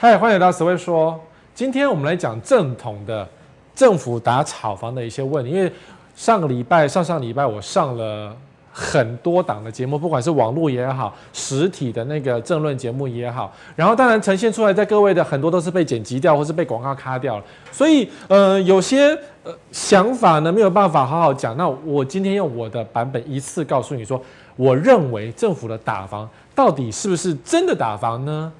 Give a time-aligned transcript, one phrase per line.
[0.00, 1.18] 嗨，欢迎来到史威说。
[1.56, 3.28] 今天我们来讲正统的
[3.74, 5.50] 政府打炒房的一些问题。
[5.50, 5.72] 因为
[6.14, 8.32] 上个礼拜、上上礼拜我上了
[8.70, 17.44] 很多档的节目，不管是网络也好，实体的那个政论节目也好，然后当然呈现出来在各位的很多都是被剪辑掉，或是被广告卡掉了。
[17.72, 19.08] 所以，呃，有些
[19.42, 21.56] 呃想法呢没有办法好好讲。
[21.56, 24.22] 那我今天用我的版本一次告诉你说，
[24.54, 28.52] 我认为政府的打房到底是不是真的打房呢？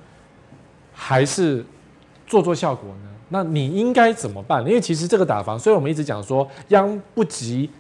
[1.01, 1.65] 还是
[2.27, 3.09] 做做效果呢？
[3.29, 4.67] 那你应该怎么办？
[4.67, 7.71] 因为其实这个打房，所以我们一直讲说，央不及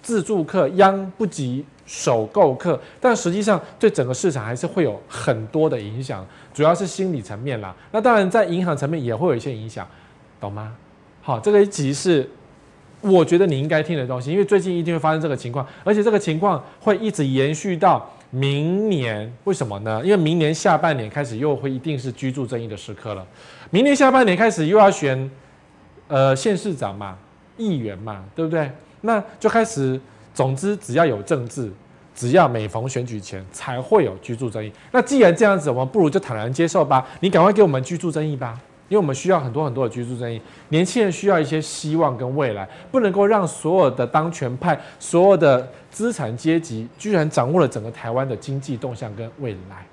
[0.00, 6.24] 自住客，央不及首购客，但实际上对整个市场还是会有很多的影响，
[6.54, 7.74] 主要是心理层面啦。
[7.90, 9.84] 那当然在银行层面也会有一些影响，
[10.38, 10.72] 懂吗？
[11.20, 12.30] 好，这个一集是
[13.00, 18.08] 我觉得你应该听的东西，因为最近一定会发生这个情况，而且这个情况会一直延续到。
[18.30, 20.00] 明年为什么呢？
[20.04, 23.26] 因为明年下半年开始又会一定是居住争议的时刻了。
[23.70, 25.30] 明年下半年开始又要选，
[26.06, 27.16] 呃，县市长嘛，
[27.56, 28.70] 议员嘛，对不对？
[29.00, 30.00] 那就开始，
[30.32, 31.72] 总之只要有政治，
[32.14, 34.72] 只要每逢选举前才会有居住争议。
[34.92, 37.06] 那既然这样子，我们不如就坦然接受吧。
[37.20, 38.60] 你赶快给我们居住争议吧。
[38.90, 49.86] 因为我们需要很多很多的居住正义，年轻人需要一些希望跟未来，不能够让所有的当权派、所有的资产阶级居然掌握了整个台湾的经济动向跟未来。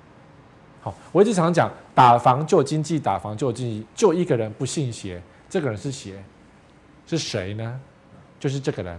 [0.80, 6.20] 好，我一直常讲，打房救经济，打房救经济，就一个人不信邪，这个人是邪，
[7.06, 7.80] 是谁呢？
[8.40, 8.98] 就是这个人。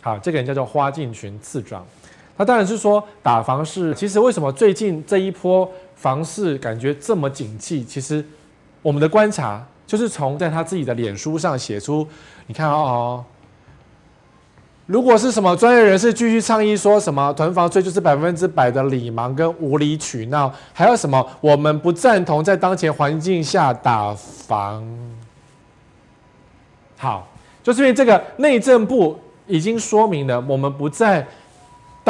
[0.00, 1.86] 好，这个人叫做花敬群次长，
[2.38, 5.70] 他当然是说打房是，其实为什么最近这一波？
[6.00, 8.24] 房市感觉这么景气，其实
[8.80, 12.08] 我们的观察就是从在他自己的脸书上写出，
[12.46, 13.22] 你看哦，
[14.86, 24.82] 如果是什么专业人士继续倡议说什么囤房税就是百分之百的理盲跟无理取闹，还有什么我们不赞同在当前环境下打房。
[26.96, 27.28] 好，
[27.62, 31.28] 就是因为这个内政部已经说明了，我们不在。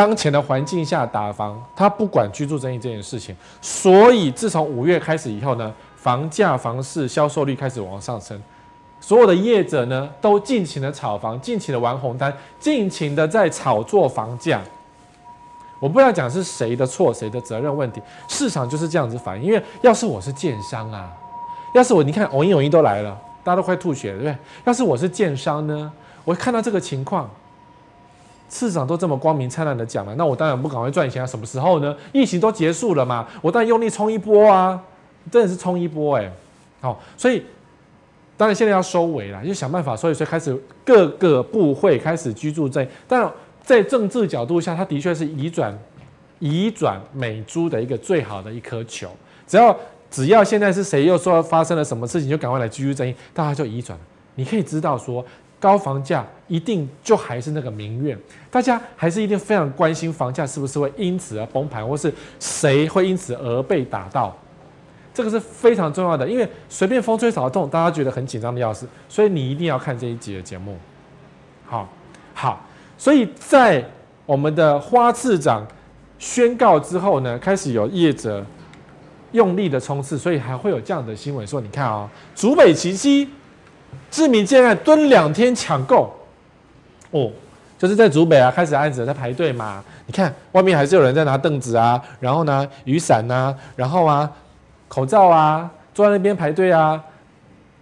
[0.00, 8.42] 当前的环境下打房，他不管居住争议这件事情，所以自从五月开始以后呢，房价、房市销售率开始往上升，
[8.98, 14.62] 所有的业者呢都尽情的炒房，尽情的玩红单，尽情的在炒作房价。
[15.80, 19.48] 我不要讲是谁的错，谁的责任问题，市场就是这样子反应。
[19.48, 21.12] 因为要是我是建商啊，
[21.74, 24.38] 要是我你看偶一偶一都来了，大家都快吐血了，对不对？
[24.64, 25.92] 要是我是建商呢，
[26.24, 27.28] 我看到这个情况。
[28.50, 31.26] 市场都这么光明灿烂的讲了，那我当然不赶快赚钱啊！
[31.26, 31.96] 什么时候呢？
[32.12, 34.82] 疫情都结束了嘛，我当然用力冲一波啊！
[35.30, 36.32] 真的是冲一波哎、
[36.80, 37.44] 好，所以
[38.36, 43.30] 当然现在要收尾了，就想办法，所以开始各个部会开始居住在，但
[43.62, 45.78] 在政治角度下，它的确是移转
[46.40, 49.08] 移转美珠的一个最好的一颗球。
[49.46, 49.76] 只要
[50.10, 53.96] 只要现在是谁又说发生了什么事情，就赶快来居住正义，大家就移转。
[54.34, 55.24] 你可以知道说。
[55.60, 58.18] 高房价一定就还是那个民怨，
[58.50, 64.34] 大家还是一定非常关心房价是不是会因此而崩盘，或是谁会因此而被打到，
[65.12, 66.26] 这个是非常重要的。
[66.26, 70.76] 因为随便风吹草动，大家觉得很紧张的要死，所以你一定要看这一集的节目。
[71.66, 71.86] 好，
[72.32, 72.66] 好，
[72.96, 73.84] 所以在
[74.24, 75.64] 我们的花次长
[76.18, 78.44] 宣告之后呢，开始有业者
[79.32, 83.28] 用力的冲刺，所以还会有这样的新闻说：你看啊、竹北奇迹。
[84.10, 86.12] 知名建案蹲两天抢购，
[87.10, 87.30] 哦，
[87.78, 89.82] 就是在竹北啊，开始案子在排队嘛。
[90.06, 94.30] 你看外面还是有人在拿凳子啊，然后呢雨伞呐、啊，然后啊
[94.88, 97.02] 口罩啊，坐在那边排队啊。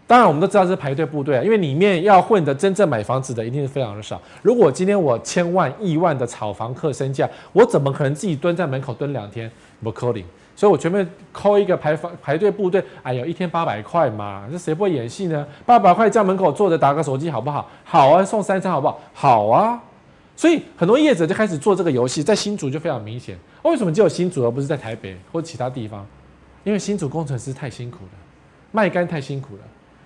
[0.06, 4.19] 当然我们都知道是排队部队啊，因为里面要混的真正买房子的一定是非常的少。
[4.41, 9.50] 如果今天我千万亿万的炒房客身价，我怎么可能自己蹲在门口蹲两天？
[9.83, 10.25] 不可能。
[10.58, 15.46] 所以我全面扣一个排房排队部队，哎呦，一天八百块嘛，这谁不会演戏呢？
[15.64, 17.70] 八百块在门口坐着打个手机好不好？
[17.84, 19.00] 好啊，送三餐好不好？
[19.14, 19.80] 好啊。
[20.34, 23.38] 所以很多业者就开始做这个游戏，在新竹就非常明显。
[23.62, 26.04] 为什么只有新竹而不是在台北或其他地方？
[26.65, 28.10] 因为新竹工程师太辛苦了，
[28.72, 29.62] 卖干太辛苦了。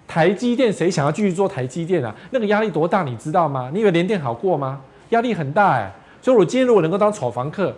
[0.06, 2.14] 台积电谁想要继续做台积电啊？
[2.30, 3.70] 那个压力多大，你知道吗？
[3.72, 4.82] 你以为联电好过吗？
[5.08, 5.90] 压力很大哎、
[6.20, 7.74] 所以我今天如果能够当炒房客。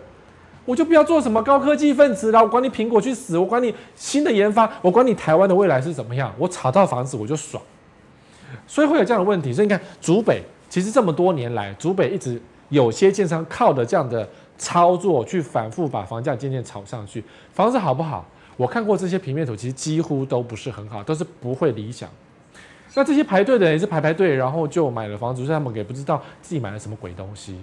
[0.65, 7.63] 我就不要做什么高科技分子了，我管你苹果去死，我管你新的研发，我管你台湾的未来是怎么样，我炒到房子我就爽，
[8.67, 9.53] 所以会有这样的问题。
[9.53, 12.41] 所以你看，竹北其实这么多年来，竹北一直
[12.71, 17.23] 有些建商靠着这样的操作去反复把房价渐渐炒上去，
[17.53, 18.25] 房子好不好？
[18.57, 22.09] 我看过这些平面图，其实几乎都不是很好，都是不会理想。
[22.95, 27.59] 那这些排队的人也是排排队，然后就买了房子，所以他们也不知道自己买了什么鬼东西。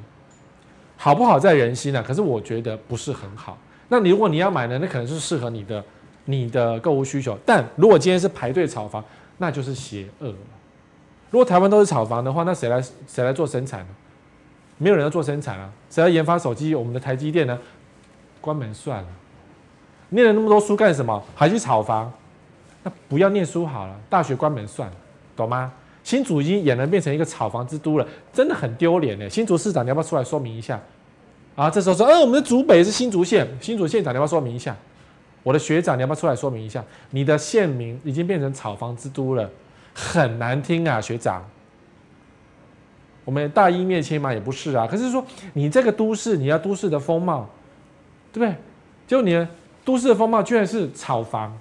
[1.03, 2.05] 好不好在人心呢、啊？
[2.07, 3.57] 可是我觉得不是很好。
[3.87, 5.83] 那你如果你要买呢，那可能是适合你的
[6.25, 7.35] 你的购物需求。
[7.43, 9.03] 但如果今天是排队炒房，
[9.39, 10.31] 那就是邪恶。
[11.31, 13.87] 如果台湾都是炒房的话，那谁来谁来做生产呢？
[14.77, 16.75] 没有人要做生产啊，谁要研发手机？
[16.75, 17.57] 我们的台积电呢？
[18.39, 19.09] 关门算了。
[20.09, 21.23] 念了那么多书干什么？
[21.35, 22.13] 还去炒房？
[22.83, 24.95] 那不要念书好了，大学关门算了，
[25.35, 25.73] 懂吗？
[26.03, 29.29] 新竹已经俨然变成一个炒房之都了，真的很丢脸呢。
[29.29, 30.79] 新竹市长，你要不要出来说明一下？
[31.55, 34.75] 啊，这时候说，嗯、呃，我们的竹北是新竹县，新竹县长，你要不要说明一下？
[35.43, 36.83] 我的学长，你要不要出来说明一下？
[37.11, 39.49] 你的县名已经变成炒房之都了，
[39.93, 41.45] 很难听啊，学长。
[43.23, 44.87] 我们大义灭亲嘛，也不是啊。
[44.87, 47.47] 可是说你这个都市，你要都市的风貌，
[48.33, 48.55] 对不对？
[49.05, 49.47] 就你的
[49.85, 51.55] 都市的风貌，居然是炒房，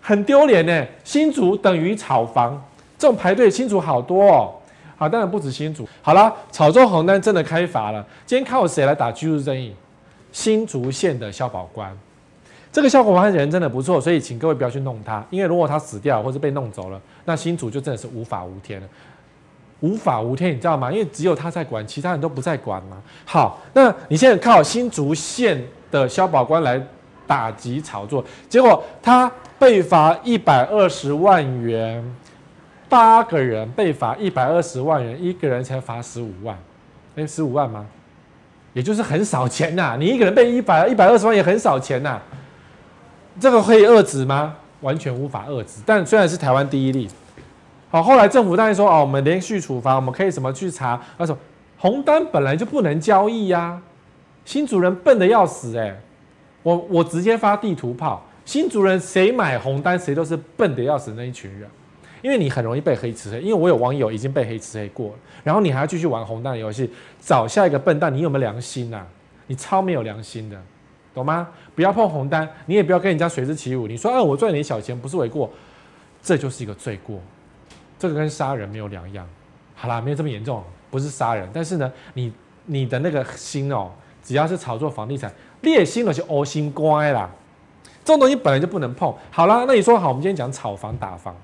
[0.00, 0.86] 很丢脸呢。
[1.04, 2.64] 新竹等于炒房。
[3.04, 4.50] 这种排队新竹好多哦，
[4.96, 5.86] 好，当然不止新竹。
[6.00, 8.02] 好了，草创红单真的开罚了。
[8.24, 9.74] 今天靠谁来打居住正义？
[10.32, 11.94] 新竹县的消保官，
[12.72, 18.88] 这个消保官人真的不错，所以请各位不要去弄他，因为如果他死掉或者被弄走了，那新竹就真的是无法无天了。
[19.80, 20.90] 无法无天，你知道吗？
[20.90, 22.96] 因为只有他在管，其他人都不在管嘛。
[23.26, 26.80] 好，那你现在靠新竹县的消保官来
[27.26, 32.02] 打击炒作，结果他被罚一百二十万元。
[32.94, 36.56] 八个人被罚一百二十万元，一个人才罚十五万，
[37.16, 37.84] 哎，十五万吗？
[38.72, 42.22] 也就是很少钱呐、你一个人被一百一百二十万也很少钱呐、
[43.40, 44.54] 这个可以遏止吗？
[44.80, 45.80] 完全无法遏止。
[45.84, 47.08] 但虽然是台湾第一例，
[47.90, 51.00] 好，后来政府当然说哦，我们连续处罚，我们可以什么去查？
[51.18, 51.36] 他说
[51.76, 53.82] 红单本来就不能交易呀、
[54.44, 56.00] 新竹人笨得要死哎、
[56.62, 61.68] 我我直接发地图炮，新竹人谁买红单谁都是笨得要死那一群人。
[62.24, 66.90] 因为你很容易被黑吃黑，因为我有网友已经被黑吃黑过了，然后你还要继续玩红蛋游戏，
[67.20, 69.06] 找下一个笨蛋，你有没有良心呐、啊？
[69.46, 70.58] 你超没有良心的，
[71.12, 71.46] 懂吗？
[71.74, 73.86] 不要碰红单，你也不要跟人家随之起舞。
[73.86, 75.50] 你说，啊，我赚点小钱不是为过，
[76.22, 77.20] 这就是一个罪过，
[77.98, 79.28] 这个跟杀人没有两样。
[79.74, 82.32] 好啦，没有这么严重，不是杀人，但是呢，你
[82.64, 83.90] 你的那个心哦，
[84.22, 85.30] 只要是炒作房地产，
[85.60, 87.28] 劣心了就恶心乖啦，
[88.02, 89.14] 这种东西本来就不能碰。
[89.30, 91.36] 好啦，那你说好，我们今天讲炒房打房。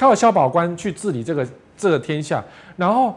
[0.00, 2.42] 靠消保官去治理这个这个天下，
[2.78, 3.14] 然后，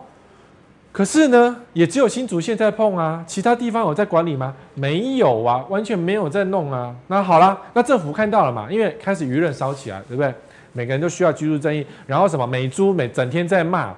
[0.91, 4.53] 可是呢，也只有新竹县在碰啊，其他地方有在管理吗？
[4.74, 6.94] 没有啊，完全没有在弄啊。
[7.07, 8.68] 那好了，那政府看到了嘛？
[8.69, 10.33] 因为开始舆论烧起来，对不对？
[10.74, 13.94] 每个人都需要居住正义，然后什么美猪每整天在骂，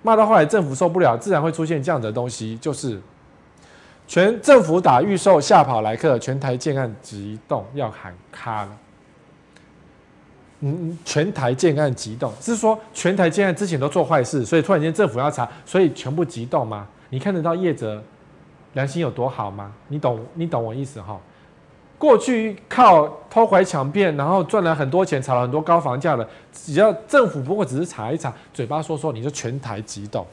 [0.00, 2.98] 骂到后来政府受不了，自然会出现这样的东西，就是
[4.06, 8.70] 全政府打预售吓跑来客，全台建案急动要喊卡了。
[10.60, 16.86] 嗯，全台建案急动，是说全台建案之前都做坏事，所以突然间政府要查，所以全部急动吗？
[17.08, 18.02] 你看得到业者
[18.74, 19.72] 良心有多好吗？
[19.88, 21.18] 你懂，你懂我意思哈？
[21.98, 30.26] 过去靠偷拐抢骗，然后赚了很多钱，炒了很多高房价的，只要政府不过只是查一查，嘴巴说说，你就全台急动，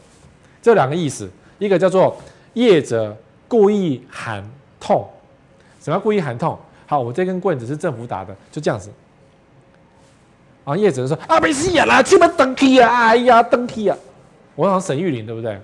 [0.62, 2.16] 这两个意思，一个叫做
[2.54, 3.16] 业者
[3.48, 4.44] 故意喊
[4.80, 5.08] 痛，
[5.82, 6.58] 什么故意喊痛？
[6.86, 8.90] 好，我这根棍子是政府打的，就这样子。
[10.68, 13.98] 然后业者就说啊，没事呀啦，这么登记啊，哎呀，登记啊，
[14.54, 15.58] 我想沈玉琳对不对？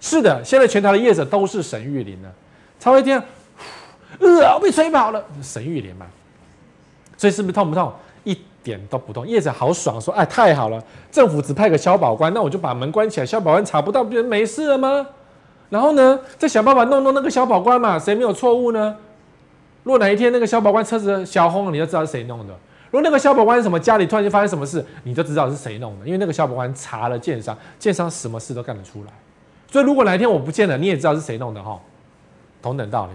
[0.00, 2.28] 是的，现在全台的业者都是沈玉琳了。
[2.80, 3.22] 超一天，
[4.18, 6.06] 呃，我被吹跑了，沈玉琳嘛，
[7.16, 7.92] 所以是不是痛不痛？
[8.24, 9.24] 一点都不痛。
[9.24, 10.82] 业者好爽，说哎，太好了，
[11.12, 15.06] 政府只派个消保官，那我就把门关起来，消保官查不到，不就没事了吗？
[15.70, 18.96] 然后呢，再想办法弄弄那个消保官嘛，谁没有错误呢？
[19.84, 22.52] 如果哪一天那个消保官车子小红，你就知道是谁弄的。
[22.92, 29.10] 如果那个消保官什么家里突然间发生什么事，你就知道是谁弄的，因为那个消保官查了建商，建商什么事都干得出来。
[29.70, 31.80] 所以如果哪一天我不见了，你也知道是谁弄的哈，
[32.60, 33.12] 同等道理。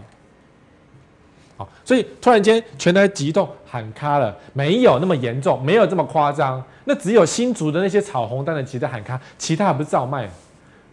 [1.58, 6.64] 好，所以突然间全台急动喊卡了，没有那么严重，没有这么夸张。
[6.86, 10.28] 那只有新竹的那些炒红单的急着喊卡，其他还不是照卖。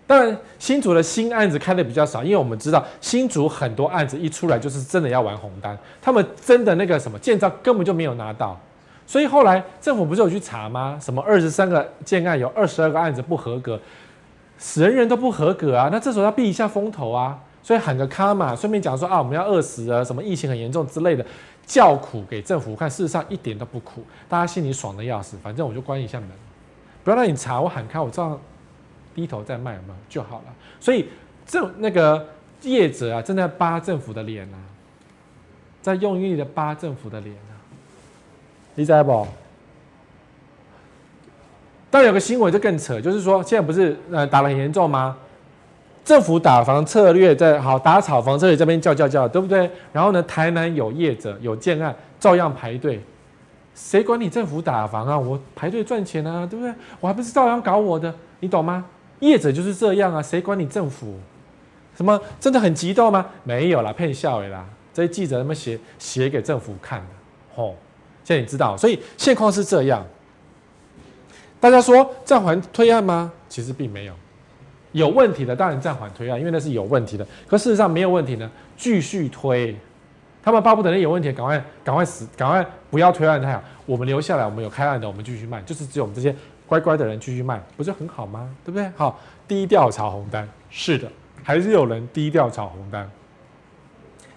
[0.07, 8.61] 当然新竹的新案子开的比较少，因为我们知道新竹很多案子一出来就是真的要玩红单，他们真的那个什么建造根本就没有拿到。
[9.07, 10.99] 所以后来政府不是有去查吗？
[11.01, 13.79] 什么二十三个建案有二十二个案子不合格，
[14.77, 15.91] 人人都不合格啊！
[15.93, 21.25] 那这时候要避一下风头啊，所以喊个卡嘛，顺便讲说啊，我们要饿死啊，什么疫情很严重之类的，
[21.67, 22.89] 叫苦给政府看。
[22.89, 25.37] 事实上一点都不苦，大家心里爽的要死。
[25.43, 26.31] 反正我就关一下门，
[27.05, 28.41] 不要让你查，我喊卡，我照样
[29.15, 30.55] 低头再卖嘛就好了。
[30.81, 31.09] 所以
[31.45, 32.27] 这那个
[32.63, 34.57] 业者啊，正在扒政府的脸啊，
[35.83, 37.37] 在用力的扒政府的脸。
[38.75, 39.26] 你知道不？
[41.90, 45.16] 但有个新闻就更扯，就是说现在不是呃打得很严重吗？
[46.04, 49.71] 政府打房策略在好打炒房策略这边叫叫叫，对不对？
[49.93, 53.00] 然后呢，台南有业者有建案照样排队，
[53.75, 55.19] 谁管你政府打房啊？
[55.19, 56.75] 我排队赚钱啊，对不对？
[57.00, 58.85] 我还不是照样搞我的，你懂吗？
[59.21, 61.14] 业者就是这样啊，谁管你政府？
[61.97, 63.25] 什么真的很激动吗？
[63.45, 64.66] 没有啦，骗笑的啦。
[64.93, 67.07] 这些记者他们写写给政府看的，
[67.54, 67.76] 吼、
[68.25, 70.04] 现在你知道，所以现况是这样。
[71.61, 73.31] 大家说暂缓推案吗？
[73.49, 74.14] 其实并没有。
[74.93, 77.26] 有问题的当然暂缓推案，因为那是有问题的。
[77.47, 79.76] 可事实上没有问题呢，继续推。
[80.43, 83.62] 他们巴不得那有问题，赶快赶快死，赶快不要推案太好。
[83.87, 86.35] 我们留下来，我们有开案的，我们继续卖，就是只有我们这些
[86.66, 88.54] 乖乖的人继续卖，不是很好吗？
[88.64, 88.88] 对不对？
[88.95, 91.11] 好，低调炒红单，是的，
[91.43, 93.11] 还是有人低调炒红单。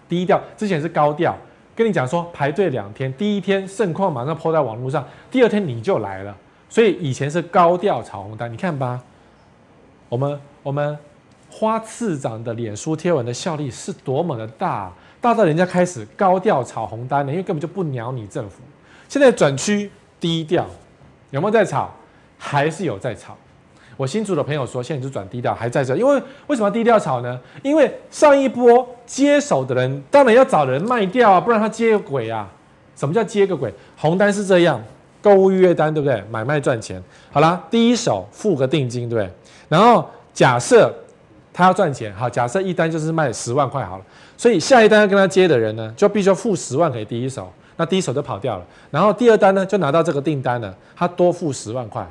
[0.10, 1.38] 低调之前是高调，
[1.78, 6.36] 跟你讲说排队两天，第一天盛况马上抛在网络上，第二天你就来了。
[6.68, 9.00] 所以以前是高调炒红单，你看吧，
[10.10, 10.98] 我们我们
[11.52, 14.92] 花次长的脸书贴文的效力是多么的大，
[15.22, 18.64] 大到人家开始高调炒红单了，因为根本就不鸟你政府。
[19.08, 20.66] 现在转区低调，
[21.30, 21.92] 有没有在炒？
[22.40, 23.38] 还是有在炒。
[23.98, 27.38] 我新组的朋友说，现在就转低调，还在这，因为为什么低调炒呢？
[27.64, 32.48] 因为上一波接手的人，当然要找人卖掉啊，不然他接个鬼啊！
[32.96, 33.74] 什么叫接个鬼？
[33.98, 34.82] 红单是这样。
[35.20, 36.24] 购物预约单对不对？
[36.30, 39.34] 买卖赚钱，好啦，第一手付个定金对不对？
[39.68, 40.94] 然后假设
[41.52, 44.06] 他要赚钱，好，假设一单就是卖十万块好了，
[44.38, 48.66] 所以下一单要跟他接的人呢，就必须要付十万给第一手，那第一手就跑掉了。
[48.90, 52.08] 然后第二单呢，就拿到这个订单了，他多付十万块，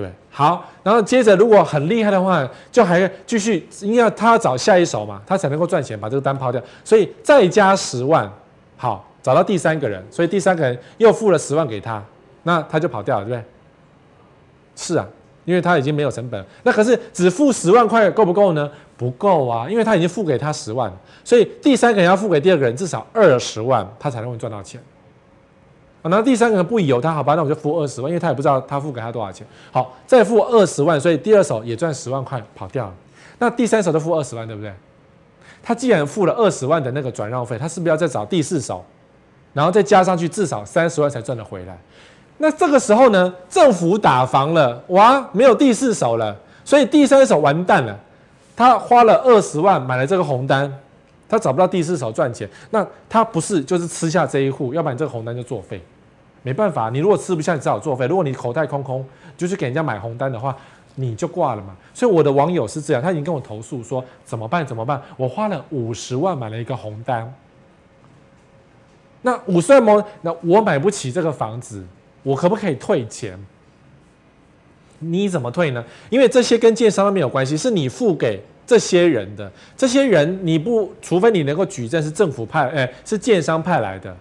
[0.00, 8.30] 对，好，然后接着如果很厉害的话，就还继续，因为他要找下一手嘛，他才能够赚钱，把这个单抛掉，所以再加十万，
[8.76, 12.02] 好，找到第三个人，所以第三个人又付了十万给他。
[12.42, 13.44] 那他就跑掉了，对不对？
[14.74, 15.06] 是啊，
[15.44, 16.42] 因为他已经没有成本。
[16.62, 18.70] 那可是只付十万块够不够呢？
[18.96, 20.90] 不够啊，因为他已经付给他十万，
[21.22, 24.80] 所以第三个人要付给第二个人至少二十万，他才能够赚到钱。
[26.02, 29.46] 啊，那第三个人不由他，好吧，那我就付二十万，因为他也不知道他付给他多少钱。
[29.70, 32.94] 好，再付二十万，所以第二手也赚十万块跑掉了。
[33.38, 34.72] 那第三手都付二十万，对不对？
[35.62, 38.82] 他既然付了二十万的那个转让费，他是不是要再找第四手，
[39.52, 41.78] 然后再加上去至少三十万才赚得回来？
[42.38, 47.94] 那这个时候呢，政府打房了，哇，没有第四手了，所以第三手完蛋了。
[48.56, 50.70] 他花了二十万买了这个红单，
[51.30, 55.80] 他找不到第四手赚钱，那他不是就是吃下这一户，要不然这个红单就作废。
[56.42, 58.06] 没办法，你如果吃不下，你只好作废。
[58.06, 59.06] 如果你口袋空空，
[59.36, 60.56] 就是给人家买红单的话，
[60.94, 61.76] 你就挂了嘛。
[61.94, 64.66] 所以我的网友是这样，他已经跟我投诉说怎么办？
[64.66, 65.00] 怎么办？
[65.16, 67.32] 我花了五十万买了一个红单，
[69.22, 71.86] 那五十万，那我买不起这个房子。
[72.22, 73.38] 我可不可以退钱？
[74.98, 75.84] 你怎么退呢？
[76.10, 79.50] 因为这些跟建商没有关系，是你付给这些人的。
[79.76, 84.16] 这些人你不，除非你能够举证是政府派，哎，是建商派来的，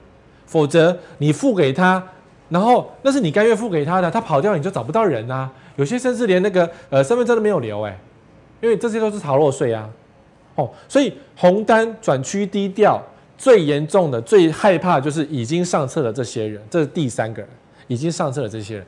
[0.48, 2.04] 否则你付给他，
[2.50, 5.48] 然后那是你甘愿付给他的，他跑掉你就找不到人啊。
[5.76, 7.96] 有些甚至连那个呃身份证都没有留，哎，
[8.60, 9.88] 因为这些都是逃漏税啊。
[10.56, 13.00] 哦，所以红单转区低调，
[13.38, 17.50] 最严重的、最害怕就是已经上车的这些人，这是第三个人。
[17.88, 18.86] 已经上车的，这些人，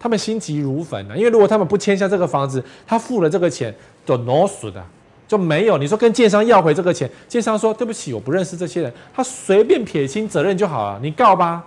[0.00, 1.14] 他们心急如焚了。
[1.14, 4.84] 因为如果他们不签下这个房子，他付了这个钱，就 no 死的，
[5.28, 5.78] 就没有。
[5.78, 10.98] 你说跟建商要回这个钱，建商说对不起，我不认识这些人，他随便撇清责任就好了。
[11.02, 11.64] 你告吧，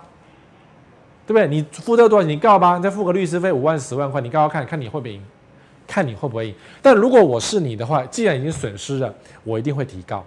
[1.26, 1.48] 对不对？
[1.48, 2.30] 你付这个多少钱？
[2.30, 5.22] 你告吧，你再付个律师费五万、十万块，你告告看看你会不会赢，
[5.86, 6.54] 看你会不会赢。
[6.82, 9.14] 但如果我是你的话，既然已经损失了，
[9.44, 10.24] 我一定会提告，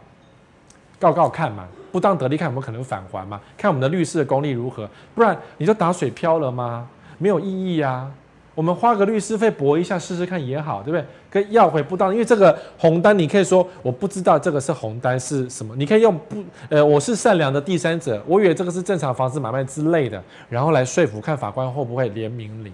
[1.00, 1.68] 告告看嘛。
[1.92, 3.42] 不当得利，看有没有可能返还嘛？
[3.58, 4.88] 看我们的律师的功力如何？
[5.16, 6.88] 不然你就打水漂了吗？
[7.18, 8.12] 没有意义啊！
[8.60, 11.06] 我们花个律师费搏一下试试看也好，对不对？
[11.32, 22.74] 跟要回不当，因为这个红单你可以说我不知道这个是红单是什么，你可以用不呃我是善良的第三者，我以为这个是正常房子买卖之类的，然后来说服看法官会不会联名你，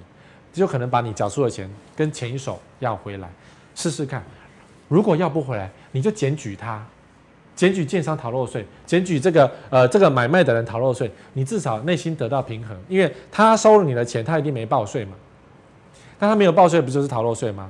[0.52, 3.30] 就可能把你缴出的钱跟前一手要回来
[3.76, 4.24] 试试看。
[4.88, 6.84] 如果要不回来，你就检举他。
[7.56, 15.12] 检举建商逃漏税，检举这个呃这个买卖的人逃漏税，你至少内心得到平衡，因为他收了你的钱，他一定没报税嘛。
[16.18, 17.70] 但他没有报税，不就是逃漏税吗？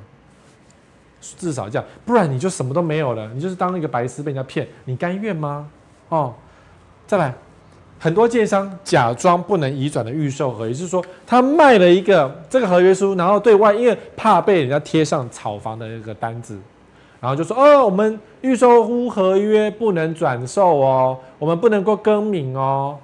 [1.21, 5.67] 至少这样，不然你就什么都没有了，你就是当一个白痴被人家骗，你甘愿吗？
[6.09, 6.33] 哦，
[7.07, 7.33] 再来，
[7.99, 16.57] 很多建商假装不能移转的预售合约，就是说他卖了一个这个合约书，然后对外因为怕被人家贴上炒房的那个单子。
[17.19, 22.95] 然后就说哦，我们预售屋合约不能转售哦，我们不能够更名哦，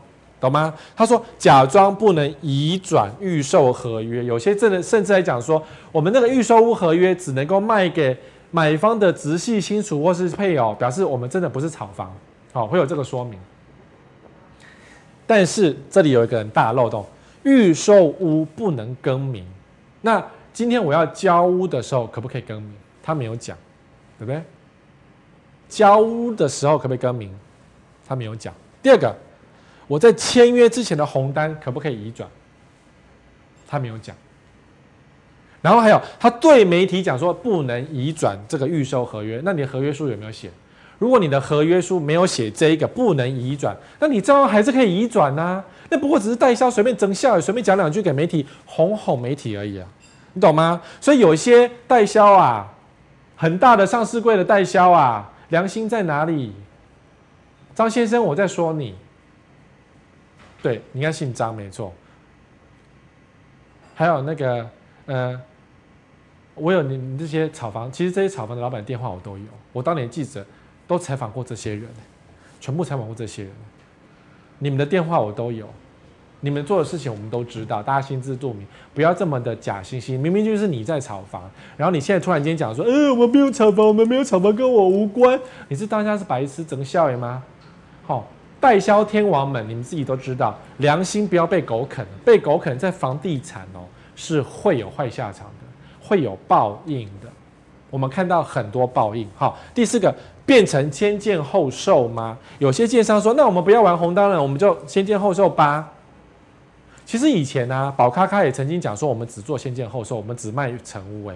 [0.41, 0.73] 懂吗？
[0.95, 8.17] 他说假装不能移转预售合约，有些真的甚至还讲说，我们那个预售屋合约只能够卖给
[8.49, 12.11] 买方的直系亲属或是配偶，表示我们真的不是炒房，
[12.51, 13.39] 好，会有这个说明。
[15.27, 17.05] 但是这里有一个很大的漏洞，
[17.43, 19.45] 预售屋不能更名。
[20.01, 20.21] 那
[20.51, 22.73] 今天我要交屋的时候，可不可以更名？
[23.03, 23.55] 他没有讲，
[24.19, 24.41] 对不对？
[25.69, 27.33] 交屋的时候可不可以更名？
[28.05, 28.53] 他没有讲。
[28.83, 29.15] 第二个，
[29.91, 32.29] 我在签约之前的红单可不可以移转？
[33.67, 34.15] 他没有讲。
[35.61, 39.41] 然后还有，他对媒体讲说不能移转这个预售合约。
[39.43, 40.49] 那你的合约书有没有写？
[40.97, 45.61] 如果你的合约书没有写这一个不能移转，那你照样还是可以移转呐。
[45.89, 49.85] 那不过只是代销随便增效，随便讲两句给媒体哄哄媒体而已啊，
[50.31, 50.81] 你懂吗？
[51.01, 52.65] 所以有一些代销啊，
[53.35, 55.33] 很大的上市柜的代销啊。
[55.49, 56.53] 良心在哪里？
[57.75, 58.95] 张先生，我在说你。
[60.61, 61.93] 对，你应该姓张，没错。
[63.95, 64.69] 还有那个，
[65.05, 65.41] 呃，
[66.55, 69.45] 我有你你这些炒房，其实这些炒房的老板电话我都有。
[69.73, 70.45] 我当年记者
[70.87, 71.87] 都采访过这些人，
[72.59, 73.51] 全部采访过这些人。
[74.59, 75.67] 你们的电话我都有。
[76.43, 78.65] 你们做的事情我们都知道，大家心知肚明，
[78.95, 80.19] 不要这么的假惺惺。
[80.19, 85.39] 明明就是你在炒房，然后你现在突然间讲说，呃、我们没有炒房，我们没有炒房，跟我无关。
[85.67, 87.43] 你是当下是白痴整笑吗？
[88.07, 88.27] 好、
[88.61, 93.81] 代销天王们，你们自己都知道，良心不要被狗啃，被狗啃在房地产哦
[94.15, 95.65] 是会有坏下场的，
[95.99, 97.27] 会有报应的。
[97.89, 99.27] 我们看到很多报应。
[99.35, 100.15] 好，第四个
[100.45, 102.37] 变成先建后售吗？
[102.59, 105.91] 有些建商说，那我们不要玩红单了，我们就先建后售吧。
[107.03, 111.29] 其实以前呢、啊，宝咖咖也曾经讲说，我们只做先建后售，我们只卖成屋。
[111.29, 111.35] 哎，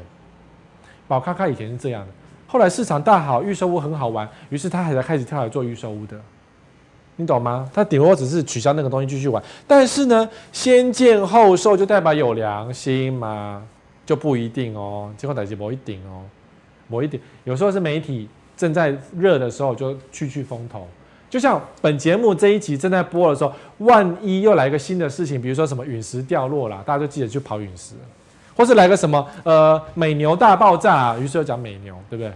[1.07, 2.13] 宝咖咖以前是这样的。
[2.47, 6.15] 后来市场大好，预售屋很好玩，于是他还在开始跳来做预售屋的。
[7.17, 7.69] 你懂吗？
[7.73, 9.41] 他顶多只是取消那个东西继续玩。
[9.65, 13.63] 但是呢，先建后售就代表有良心吗？
[14.05, 15.09] 就不一定哦。
[15.17, 16.21] 结果代志不一定哦，
[16.89, 17.19] 不一定。
[17.45, 20.87] 有时候是媒体正在热的时候就去去风头。
[21.29, 27.95] 就像本节目这一集正在播的时候，万一又来个新的事情，比如说什么陨石掉落了，大家就记得去跑陨石，
[28.55, 32.31] 或是来个什么呃美牛大爆炸，于是又讲美牛，对不对？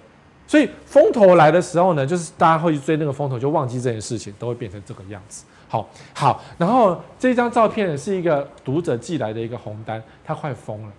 [0.49, 5.45] 所以风头来的时候呢，就是大家会去追那个风头，就忘记这件事情，都会变成这个样子。
[5.67, 10.91] 好，好，然后这张照片是一个读者寄来的一个红单，他快疯了。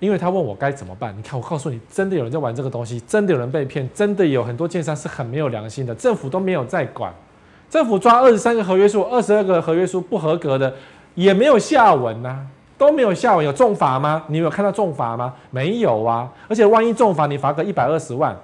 [0.00, 7.14] 因为他问我该怎么办，你看，我告诉你，真的有人在玩这个东西，真的有人被骗，真的有很多建商是很没有良心的，政府都没有在管，
[7.70, 10.74] 政府抓二十三个合约书，二十二个合约书不合格的
[11.14, 12.44] 也没有下文呐、
[12.82, 14.24] 都没有下文，有重罚吗？
[14.26, 15.32] 你有看到重罚吗？
[15.50, 18.36] 没有啊，而且万一重罚，你罚个一百二十万，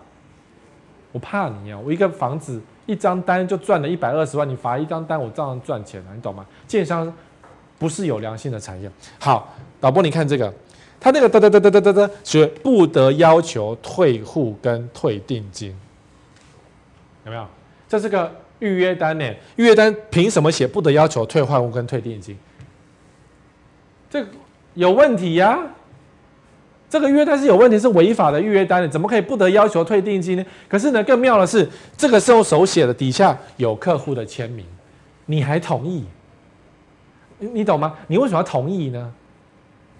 [1.11, 6.47] 我怕你啊，我一个房子一张单就赚了一百二十万，你罚一张单，我照样赚钱啊，你懂吗？
[6.69, 7.13] 建商
[7.79, 8.89] 不是有良心的产业。
[9.19, 10.53] 好，导播，你看这个。
[11.01, 15.77] 他那个哒哒哒哒哒哒哒，写不得要求退户跟退定金，
[17.25, 17.45] 有没有？
[17.89, 19.25] 这是个预约单呢？
[19.57, 22.39] 预约单凭什么写不得要求退换户跟退定金？
[24.11, 24.25] 这
[24.75, 25.59] 有问题呀、
[26.89, 30.45] 这个约单是有问题，是违法的预约单，你怎么可以不得要求退定金呢？
[30.69, 34.65] 可是呢，更妙的是，这个是用手写的，底下有客户的签名，
[35.27, 36.05] 你还同意？
[37.39, 37.95] 你懂吗？
[38.07, 39.13] 你为什么要同意呢？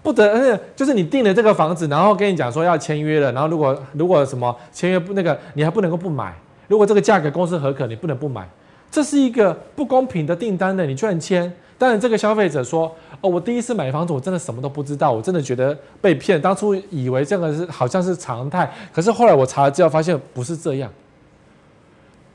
[0.01, 6.33] 不得，而且就是你订了这个房子，然后跟你讲说要签约了，然后如果如果什么签约不那个，你还不能够不买。
[6.67, 8.47] 如果这个价格公司合可，你不能不买。
[8.91, 11.51] 这是一个不公平的订单的，你居然签。
[11.77, 16.41] 当然，这个消费者说：“哦，我第一次买房子，我真的什么都不知道，我真的觉得被骗。
[16.41, 20.91] 当初以为这个是好像是常态，可是后来我查了之后发现不是这样。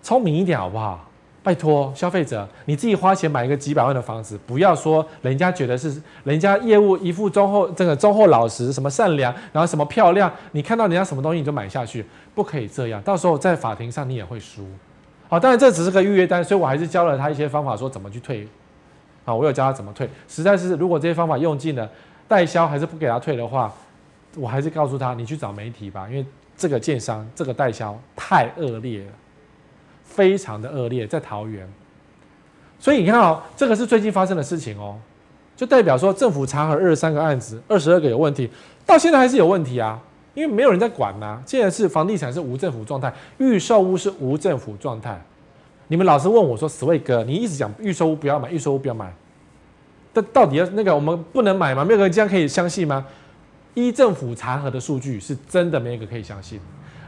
[0.02, 1.08] 聪明一点好不好？”
[1.44, 12.02] 拜托消费者，你自己花钱买一个几百万的房子，不要说人家觉得是人家业务一副忠厚，这个忠厚老实，什么善良，然后什么漂亮，你看到人家什么东西你就买下去，
[12.34, 14.66] 不可以这样，到时候在法庭上你也会输。
[15.34, 18.46] 好，当然这只是个预约单，所以我还是教了他一些方法，说怎么去退。
[19.24, 21.90] 啊，我有教他怎么退，实在是如果这些方法用尽了，
[22.28, 23.72] 代销还是不给他退的话，
[24.36, 26.24] 我还是告诉他，你去找媒体吧，因为
[26.56, 29.12] 这个建商这个代销太恶劣了。
[30.04, 31.68] 非常的恶劣，在桃园，
[32.78, 34.96] 所以你看哦，这个是最近发生的事情哦，
[35.56, 38.48] 就代表说政府查核二十三个案子，二十二个有问题，
[38.86, 39.98] 到现在还是有问题啊，
[40.34, 41.42] 因为没有人在管呐、啊。
[41.46, 45.20] 现在是房地产是无政府状态，预售屋是无政府状态。
[45.88, 49.12] 你们老是问我说：“Sway 哥，你一直讲预售屋不要买，预售屋不要买，
[50.12, 51.84] 但到底要那个我们不能买吗？
[51.84, 53.06] 没有人这样可以相信吗？
[53.74, 56.60] 依政府查核的数据是真的，没有一个可以相信。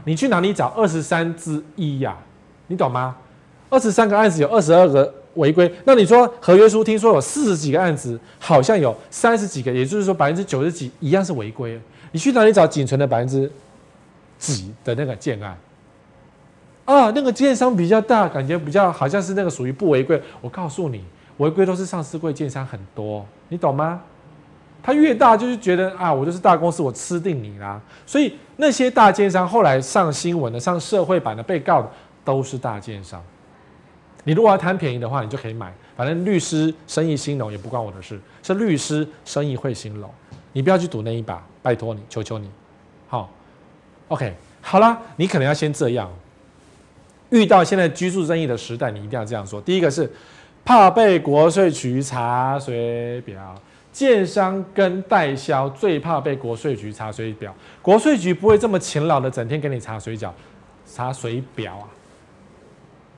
[0.05, 2.17] 你去哪里找二十三之一呀？
[2.67, 3.15] 你懂吗？
[3.69, 11.79] 二十三个案子有二十二个违规，那你说合约书听说有四十几个案子，好像有三十几个，也就是说百分之九十几一样是违规。
[12.11, 13.51] 你去哪里找仅存的百分之
[14.37, 15.57] 几的那个建案？
[16.85, 20.21] 啊，那个建商比较大，感觉比较好像是那个属于不违规。
[20.39, 21.03] 我告诉你，
[21.37, 24.01] 违规都是上市柜建商很多，你懂吗？
[24.81, 27.81] 他越大就是觉得啊，我就是大公司，我吃定你啦。
[28.05, 31.91] 所以那些大建商后来上新闻的、上社会版的、被告的
[32.23, 33.21] 都是大建商。
[34.23, 40.09] 你如果要贪便宜的话，你就可以买，反正律师生意兴隆也不关我的事，是律师生意会兴隆，
[40.53, 42.49] 你不要去赌那一把，拜托你，求求你。
[43.09, 43.29] 好
[44.07, 46.09] ，OK，好啦，你可能要先这样。
[47.29, 49.59] 遇到现在居住争议的时代，你一定要这样说。
[49.59, 50.09] 第一个是
[50.63, 53.53] 怕被国税局查水表。
[53.91, 60.29] 建商跟代销最怕被国税局查水表，国税局不会这么勤劳的整天给你查水饺、
[60.85, 61.83] 查水表啊。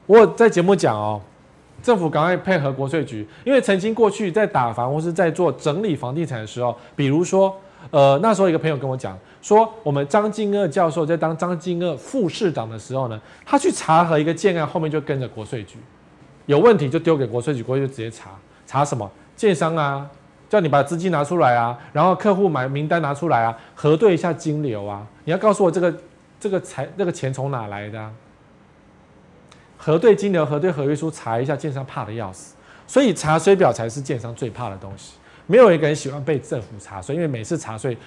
[0.08, 1.22] 我在节目讲哦，
[1.84, 7.56] 政府赶快配合国税局，因为曾经过去在打房或是在做整理房地产的时候，比如说，
[7.92, 15.78] 呃，那时候一个朋友跟我讲说，我们张金二教授在当张金二副市长的时候呢，他去查核一个建案，后面就跟着国税局，
[16.46, 18.32] 有问题就丢给国税局，国税局直接查，
[18.68, 20.10] 查什么建商啊。
[20.50, 25.06] 叫你把资金拿出来啊，然后客户买名单拿出来啊，核对一下金流啊。
[25.26, 25.96] 你要告诉我这个
[26.40, 28.12] 这个财那个钱从哪来的啊？
[29.78, 32.56] 核对金流，核对合约书，查一下，建商怕的要死。
[32.88, 35.19] 所以查税表才是建商最怕的东西。
[35.50, 37.98] 没有一个人喜欢被政府查税，因为每次查税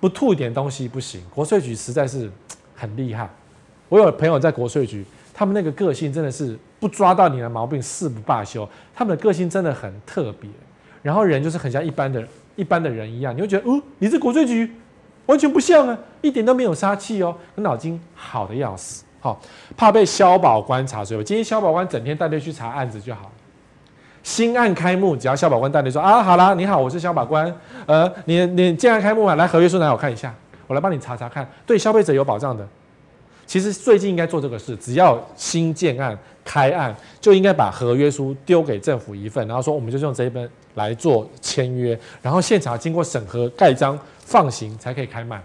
[0.00, 1.22] 不吐一点东西不行。
[1.32, 2.28] 国税局实在是
[2.74, 3.30] 很厉害。
[3.88, 8.68] 我有朋友在国税局，他们那个个性真的是不抓到你的毛病誓不罢休。
[8.92, 10.50] 他们的个性真的很特别。
[11.00, 14.68] 然后人就是很像一般的、一般的人一样，你会觉得，哦，你是国税局，
[15.26, 19.40] 完全不像啊，一点都没有杀气哦，脑筋好的要死，好，
[19.76, 21.16] 怕被消保官查税。
[21.16, 23.30] 我今天消保官整天带队去查案子就好。
[24.22, 27.52] 新案开幕，只要消保官带队说啊，好啦，你好，我是消保官，
[27.86, 30.34] 呃，你你建案开幕嘛，来合约书拿我看一下，
[30.66, 32.66] 我来帮你查查看，对消费者有保障的。
[33.46, 45.42] 其实最近应该做这个事，只要新建案开案，就应该把合约书丢给政府一份，然后说我们就用这一本来做签约，然后现场经过审核盖章放行才可以开卖。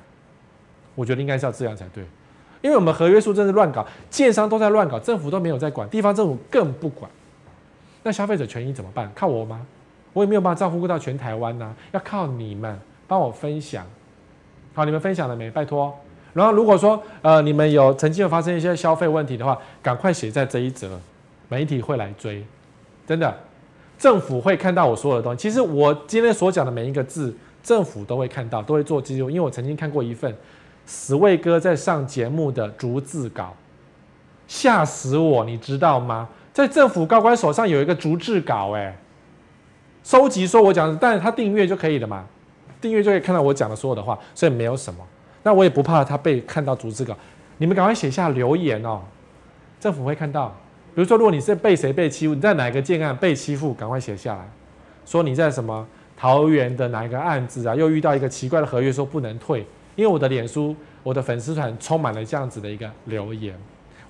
[0.95, 2.03] 我觉得应该是要这样才对，
[2.61, 7.09] 因为我们合约书真是乱搞，建商都在乱搞，政府都没有在管，地方政府更不管。
[8.03, 9.09] 那消费者权益怎么办？
[9.15, 9.65] 靠我吗？
[10.11, 13.85] 我也没有办法照顾到全台湾呐，要靠你们帮我分享。
[14.75, 15.49] 好，你们分享了没？
[15.49, 15.91] 拜托。
[16.33, 20.99] 然后如果说呃你们有曾经有发生一些消费问题的话，赶快写在这一则，
[21.47, 22.45] 媒体会来追，
[23.07, 23.35] 真的，
[23.97, 25.37] 政府会看到我所有的东西。
[25.37, 30.35] 其实我今天所讲的每一个字，政府都会看到，都会做记录，因为我曾经看过一份
[30.85, 33.55] 十位哥在上节目的逐字稿，
[34.47, 36.27] 吓死我，你知道吗？
[36.53, 38.95] 在政府高官手上有一个逐字稿，哎，
[40.03, 42.23] 收集说我讲的，但是他订阅就可以了嘛，
[42.79, 45.03] 订阅就可以看到我讲的所有的话，所以没有什么。
[45.41, 47.17] 那我也不怕他被看到逐字稿，
[47.57, 49.01] 你们赶快写下留言哦，
[49.79, 50.55] 政府会看到。
[50.95, 54.47] 比如说，如果你是被谁被欺负，你在哪个建案被欺负，赶快写下来，
[55.07, 55.85] 说你在什么
[56.15, 59.65] 桃园的哪一个案子啊，又遇到一个奇怪的合约，说不能退。
[59.95, 63.55] 因为我的脸书、我的粉丝团充满了这样子的一个留言，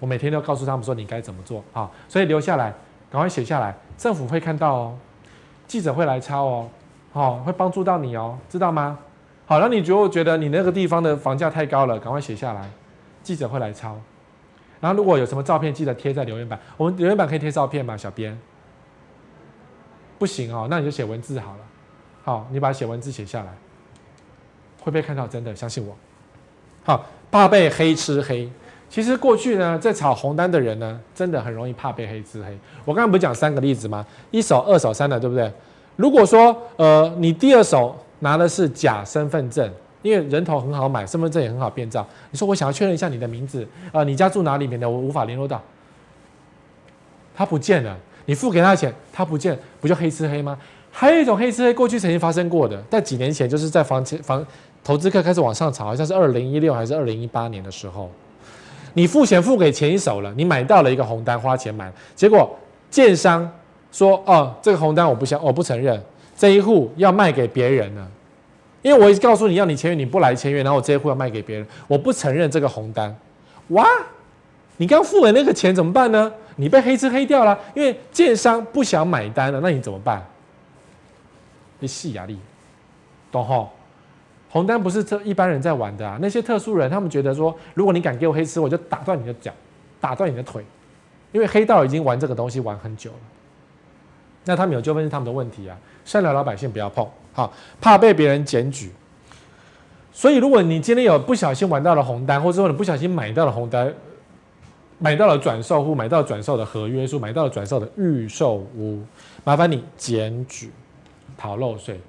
[0.04, 2.74] 我每天都告诉他们说你该怎么做啊，所以留下来，
[3.10, 4.98] 赶快写下来，政府会看到哦，
[5.66, 6.70] 记者会来抄哦，
[7.14, 9.00] 好，会帮助到你哦，知道吗？
[9.46, 12.70] 好那，你觉得觉得你那个地方的房价太高了，赶快写下来，
[13.24, 13.96] 记者会来抄。
[14.82, 16.60] 然后如果有什么照片，记得贴在留言板。
[16.76, 17.96] 我们留言板可以贴照片吗？
[17.96, 18.38] 小编？
[20.20, 21.60] 不行哦，那你就写文字好了。
[22.26, 23.54] 好，你把写文字写下来，
[24.82, 25.96] 会被看到，真的相信我。
[26.84, 28.52] 好，怕被黑吃黑。
[28.94, 32.56] 其实过去呢，在炒红单的人呢，真的很容易怕被黑吃黑。
[32.86, 34.06] 我刚刚不是讲三个例子吗？
[34.30, 35.52] 一手、二手、三的，对不对？
[35.96, 37.96] 如果说呃，你第二手。
[38.20, 39.70] 拿的是假身份证，
[40.02, 42.08] 因为人头很好买，身份证也很好变造。
[42.32, 44.66] 你说我想要确认一下你的名字，呃，你家住哪里？
[44.66, 45.62] 面的我无法联络到。
[47.36, 50.58] 他不见了，你付给他钱，他不见，不就黑吃黑吗？
[50.90, 54.46] 还有一种黑吃黑，过去曾经发生过的，在几年前，就是在房房
[54.86, 58.10] 投资客开始往上炒，好像是二零一六还是二零一八年的时候，
[58.94, 62.56] 你付钱付给前一手了，你买到了一个红单，花钱买，结果
[62.90, 63.52] 建商
[63.92, 66.02] 说，哦，这个红单我不想，我不承认。
[66.36, 68.08] 这一户要卖给别人了，
[68.82, 73.16] 因为我一直告诉你要你签约，你不来签约，然后我这一户要卖给别人，我不承认这个红单。
[73.70, 73.88] 哇，
[74.78, 76.32] 你刚付的那个钱怎么办呢？
[76.56, 80.24] 你被黑吃黑掉了，因为建商不想买单了，那你怎么办？
[81.80, 82.38] 你细压力，
[83.32, 83.70] 懂吼？
[84.54, 89.52] 红单不是这一般人在玩的啊，那些特殊人，他们觉得说，如果你敢给我黑吃，我就打断你的脚，
[90.00, 90.64] 打断你的腿，
[91.32, 93.18] 因为黑道已经玩这个东西玩很久了。
[94.46, 95.76] 那他们有纠纷是他们的问题啊。
[96.06, 98.92] 善良老百姓不要碰，好，怕被别人检举。
[100.12, 103.92] 所以，如果你今天有不小心玩到了红单，或者说你不小心买到了红单，
[105.00, 109.02] 买到了转售户，买到了转售的合约书，买到了转售的预售屋，
[109.44, 110.72] 麻烦你检举
[111.36, 112.00] 逃漏税。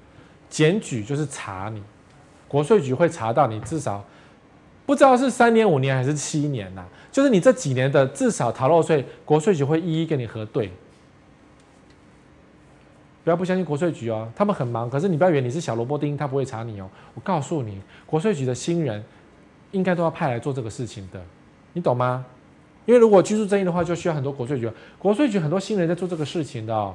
[0.47, 1.81] 检举就是查你，
[2.47, 4.03] 国税局会查到你至少
[4.85, 10.71] 不知道是三年、五年还是七年呐、就是你这几年的至少逃漏税，国税局会一一跟你核对。
[13.23, 16.87] 不要不相信国税局哦，他们很忙，可是你不要以为你是小萝卜丁，他不会查你哦。
[17.15, 19.03] 我告诉你，国税局的新人
[19.71, 21.19] 应该都要派来做这个事情的，
[21.73, 22.23] 你懂吗？
[22.85, 24.71] 因为如果居住争议的话，就需要很多国税局。
[24.99, 26.93] 国税局很多新人在做这个事情的哦。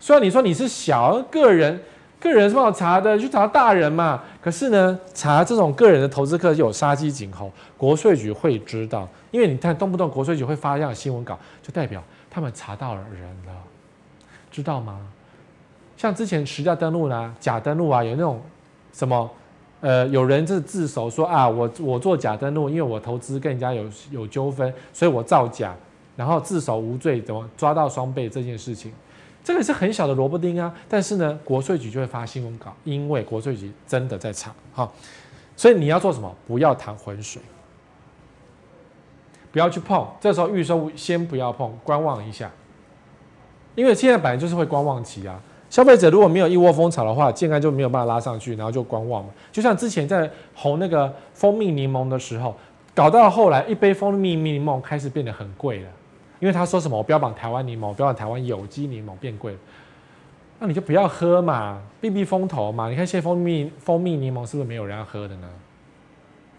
[0.00, 1.80] 虽然你说你是小个人，
[2.20, 4.22] 个人是不好查的，去查大人嘛。
[4.42, 13.52] 可是呢，查这种个人的投资客就有杀鸡儆猴，国税局会知道，因为你看动不动国税局会发这样新闻稿，就代表他们查到了人了，
[14.50, 15.00] 知道吗？
[15.96, 18.40] 像之前实价登录啦、假登录啊，有那种
[18.92, 19.30] 什么，
[19.80, 25.74] 呃，有人就是自首说啊，我我做假登录，因为我投资跟人家有有纠纷，所以我造假，
[26.16, 28.92] 然后自首无罪，怎么抓到双倍这件事情，
[29.42, 30.74] 这个是很小的萝卜丁啊。
[30.88, 34.90] 但是呢，国税局就会发新闻稿，因为国税局真的在查，哈，
[35.56, 36.34] 所以你要做什么？
[36.46, 37.40] 不要谈浑水，
[39.52, 42.50] 不要去碰，这时候预售先不要碰，观望一下，
[43.74, 45.40] 因为现在本来就是会观望期啊。
[45.68, 49.30] 消费者如果没有一窝蜂炒的话，健康就没有办法拉上去，然后就观望嘛。
[49.52, 52.56] 就像之前在红那个蜂蜜柠檬的时候，
[52.92, 55.88] 搞到后来一杯蜂蜜柠檬开始变得很贵了，
[56.40, 59.56] 因为他说什么我标榜台湾柠檬，标榜台湾有机柠檬变贵，
[60.58, 62.88] 那你就不要喝嘛，避避风头嘛。
[62.88, 65.48] 你看现在蜂蜜蜂蜜柠檬是不是没有人要喝的呢？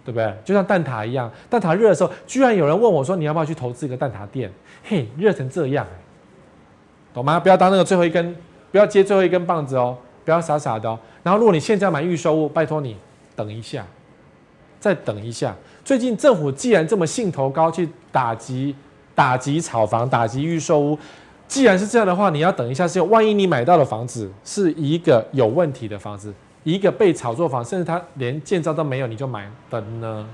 [0.05, 0.33] 对不对？
[0.45, 4.51] 就像蛋挞一样，蛋挞热的时候，居然有人问我说，你要不要去投资一个蛋挞店？
[4.83, 5.85] 嘿，热成这样，
[7.13, 7.39] 懂吗？
[7.39, 8.35] 不要当那个最后一根。
[8.71, 10.97] 不要接最后一根棒子哦，不要傻傻的哦。
[11.23, 12.95] 然后，如果你现在买预售物，拜托你
[13.35, 13.85] 等一下，
[14.79, 15.53] 再等一下。
[15.83, 18.73] 最近政府既然这么兴头高，去打击
[19.21, 20.97] 打击炒房、打击预售屋，
[21.47, 30.25] 既然是这样的话，你要等一下，是万一你买到的房子是一个有问题的房子，一个被炒作房，甚至它连建造都没有，你就买的呢？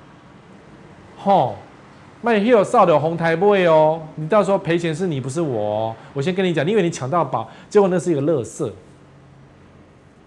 [1.17, 1.55] 吼！
[2.21, 5.95] 卖 Hill 少的红台位哦，你到时候赔钱是你不是我哦。
[6.13, 8.71] 我先跟你讲，你以为你抢到宝，结果那是一个垃圾。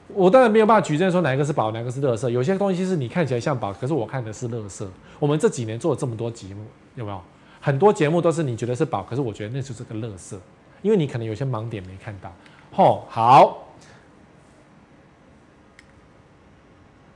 [0.08, 2.28] 我当然没有办法举证说哪一个是宝，哪个是垃圾。
[2.28, 4.86] 有些东西是你看起来像宝，可是我看的是垃圾。
[5.18, 6.62] 我们这几年做了这么多节目，
[6.94, 7.18] 有没有？
[7.60, 10.36] 很多节目都是你觉得是宝，可是我觉得那就是个垃圾，
[10.82, 12.32] 因为你可能有些盲点没看到。
[12.72, 13.68] 吼，好，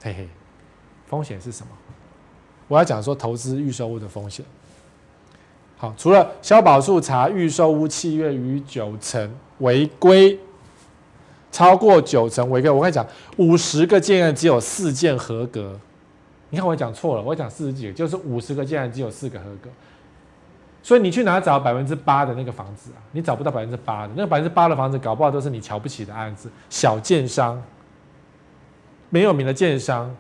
[0.03, 0.29] 嘿嘿，
[1.07, 1.73] 风险是什么？
[2.69, 4.45] 我要讲说投资预售屋的风险。
[5.77, 10.39] 好，除了消保处查预售屋契约逾九成违规，
[11.53, 15.79] 超过九成违规，我跟你讲，五十个建案只有四件合格。
[16.51, 19.69] 你看我讲错了，我讲四十几个，就是五十个建案只有四个合格。
[20.85, 23.01] 所以你去哪找百分之八的那个房子啊？
[23.13, 27.61] 你找不到百分之八的，那个百分之八的房子，搞不好都是你瞧不起的案子，小建商，
[29.09, 30.15] 没有名的建商。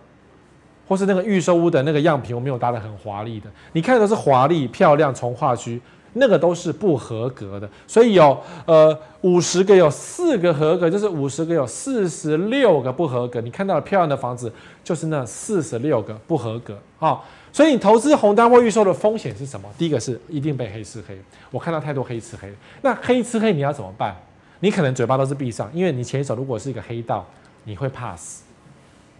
[0.86, 5.80] 或是那个预售屋的那个样品，我没有搭的很华丽的，你看的是华丽漂亮从化区，
[6.14, 7.68] 那个都是不合格的。
[7.86, 13.40] 所以有呃五十个有四个合格，就是五十个有四十六个不合格。
[13.40, 17.20] 你看到了漂亮的房子，就是那四十六个不合格啊。
[17.52, 19.68] 所以你投资红单位预售的风险是什么？
[19.78, 21.16] 第一个是一定被黑吃黑，
[21.52, 22.52] 我看到太多黑吃黑。
[22.82, 24.16] 那黑吃黑你要怎么办？
[24.60, 27.24] 你可能嘴巴都是闭上，因为你前手如果是一个黑道，
[27.62, 28.42] 你会怕死。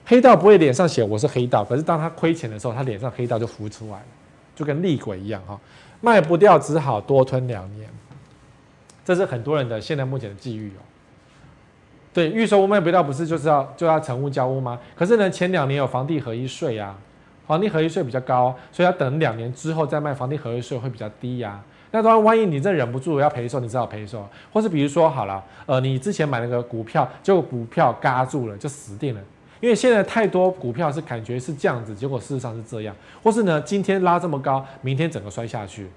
[0.07, 4.07] 黑道不会脸上写我是黑道，可是当他亏钱的时候，他脸上黑道就浮出来了，
[4.57, 5.59] 就跟厉鬼一样哈，
[6.05, 7.89] 卖不掉只好多吞两年，
[9.03, 10.85] 这是很多人的现在目前的际遇哦。
[12.13, 14.79] 对，预售屋卖不掉不是就是要就要成屋交屋吗？
[14.95, 16.95] 可是呢，前两年有房地合一税啊，
[17.47, 21.61] 房地合一税比较高，所以要等两年之后再卖，房地合一税会比较低呀。
[21.91, 29.21] 那当然，万一你这忍不住要赔售，你只好赔售，或是比如说好了，呃，你之前买那个股票，结果股票嘎住了，就死定了。
[29.61, 35.89] 因为现在太多股票是感觉是这样子，结果事实上是这样，或是呢，今天拉这么高，明天整个摔下去。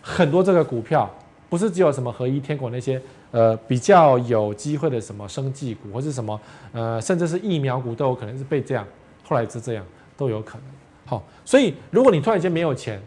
[0.00, 1.10] 很多这个股票
[1.48, 6.38] 不是只有什么合一、天国那些呃比较有机会的什么生技股，或是什么
[6.72, 8.86] 呃甚至是疫苗股都有可能是被这样，
[9.22, 9.84] 后来是这样
[10.16, 10.66] 都有可能。
[11.06, 13.00] 好，所以如果你突然间没有钱，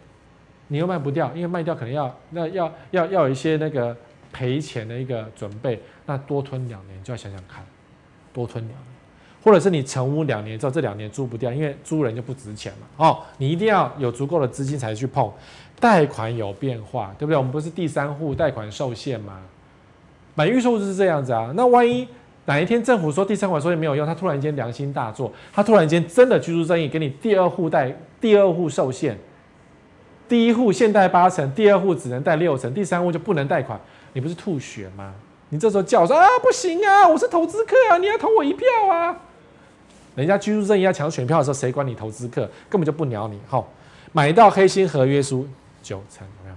[0.67, 3.95] 你又卖不掉，因为卖掉可能要那要要要有一些那个
[4.32, 7.65] 赔钱的一个准备，那多吞两年就要想想看，
[8.34, 8.97] 多吞两年。
[9.48, 13.06] 或者是你成屋两年之后，这两年租不掉，因为租人就不值钱嘛。
[13.08, 15.32] 哦，你一定要有足够的资金才去碰。
[15.80, 17.38] 贷款有变化，对不对？
[17.38, 19.40] 我们不是第三户贷款受限吗？
[20.36, 21.54] 买预售就是这样子啊。
[21.56, 22.06] 那万一
[22.44, 29.18] 哪一天政府说第三款受限没有用，他突然间良心大作，他突然间真的居住正义给你第二户贷、第二户受限，
[30.28, 33.80] 第一户限贷八成，第二户只能贷六成，第三户就不能贷款，
[34.12, 35.14] 你不是吐血吗？
[35.50, 39.18] 你这时候叫说啊，不行啊，我是投资客啊，你要投我一票啊！
[40.18, 42.50] 人家居住正义要抢选票的时候，谁管你投资客？
[42.68, 43.40] 根本就不鸟你。
[43.46, 43.72] 好，
[44.14, 45.48] 买到黑心合约书
[45.84, 46.56] 九成，有没有？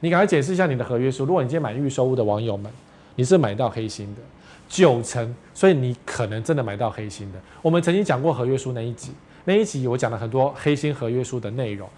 [0.00, 1.24] 你赶快解释一下你的合约书。
[1.24, 2.68] 如果你今天买预售屋的网友们，
[3.14, 4.20] 你是买到黑心的
[4.68, 7.38] 九成，所以你可能真的买到黑心的。
[7.62, 9.12] 我们曾经讲过合约书那一集，
[9.44, 11.88] 那一集我讲了很多黑心合约书的内容，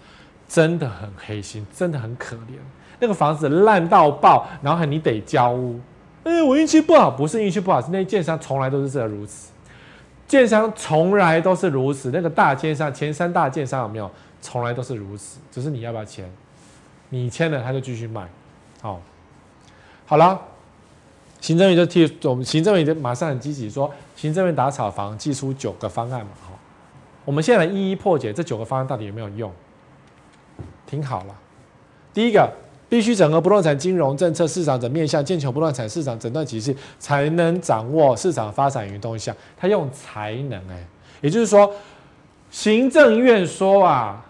[0.47, 2.53] 真的很黑心，真的很可怜。
[2.99, 5.79] 那个房子烂到爆，然后你得交屋。
[6.23, 9.49] 哎，我运气不好，不是运气不好，是那建商从来都是这如此。
[10.27, 12.11] 建商从来都是如此。
[12.11, 14.09] 那个大建商，前三大建商有没有？
[14.41, 15.39] 从来都是如此。
[15.51, 16.25] 只是你要不要签？
[17.09, 18.27] 你签了，他就继续卖。
[18.81, 19.01] 好，
[20.05, 20.39] 好了，
[21.41, 26.31] 行政院就替我们行政院就马上很积极说，行政院打草房，祭出九个方案嘛。
[26.41, 26.59] 好，
[27.23, 29.51] 我们现在来一一破解这九个方案到底有没有用？
[30.85, 31.35] 听好了，
[32.13, 32.51] 第一个。
[32.87, 39.35] 必须整合不动产金融政策市场的面向，建求不动产市场整段体系，才能掌握市场发展与动向。
[39.57, 40.85] 他用才能哎，
[41.21, 41.71] 也就是说，
[42.51, 44.23] 行政院说啊，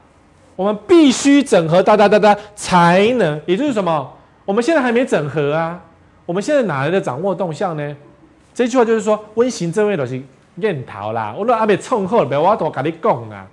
[0.55, 4.11] 我们必须整合哒哒哒哒才能，也就是什么？
[4.45, 5.81] 我们现在还没整合啊，
[6.25, 7.95] 我们现在哪来的掌握动向呢？
[8.53, 10.21] 这句话就是说，温行政院都是
[10.55, 13.45] 认逃啦，我说阿别冲后，别我多跟你讲啊，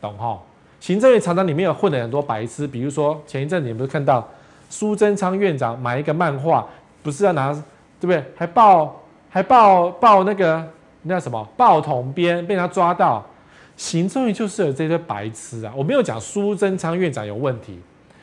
[0.00, 0.38] 懂哈？
[0.82, 4.28] 行政院常常里面有混了很多白痴，比如说前一阵子你们不是看到
[4.68, 6.66] 苏贞昌院长买一个漫画，
[7.04, 7.52] 不是要拿
[8.00, 8.24] 对不对？
[8.34, 10.60] 还报还报报那个
[11.02, 13.24] 那叫什么报统编，被他抓到。
[13.76, 15.72] 行政院就是有这些白痴啊！
[15.76, 17.78] 我没有讲苏贞昌院长有问题，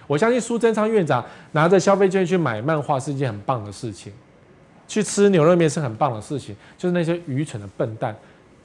[0.05, 4.11] 我相信苏贞昌院长拿着消费券去买漫画是一件很棒的事情，
[4.85, 8.13] 去吃牛肉面是很棒的事情，就是那些愚蠢的笨蛋，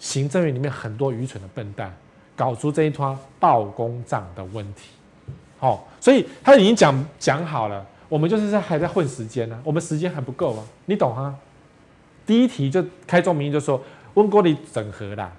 [0.00, 1.94] 行政院里面很多愚蠢的笨蛋。
[2.36, 4.90] 搞出这一摊报公账的问题，
[5.58, 11.34] 好，所以他已经讲讲好了，我们就是在还在混时间呢，我们时间还不够啊，你懂哈？
[12.26, 13.80] 第一题就开宗明义就说
[14.14, 15.30] 温国里整合啦，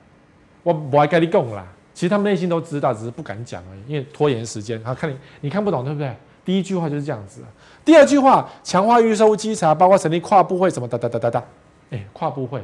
[0.63, 4.81] 我我还跟你讲啦，其实他们内心都知道，只是不敢讲而已，因为拖延时间。
[4.83, 6.15] 好，看你你看不懂对不对？
[6.45, 7.41] 第一句话就是这样子，
[7.83, 11.43] 第二句话强化预售稽查，包括成立跨部会什么哒哒哒哒哒，
[11.89, 12.61] 哎，跨部会。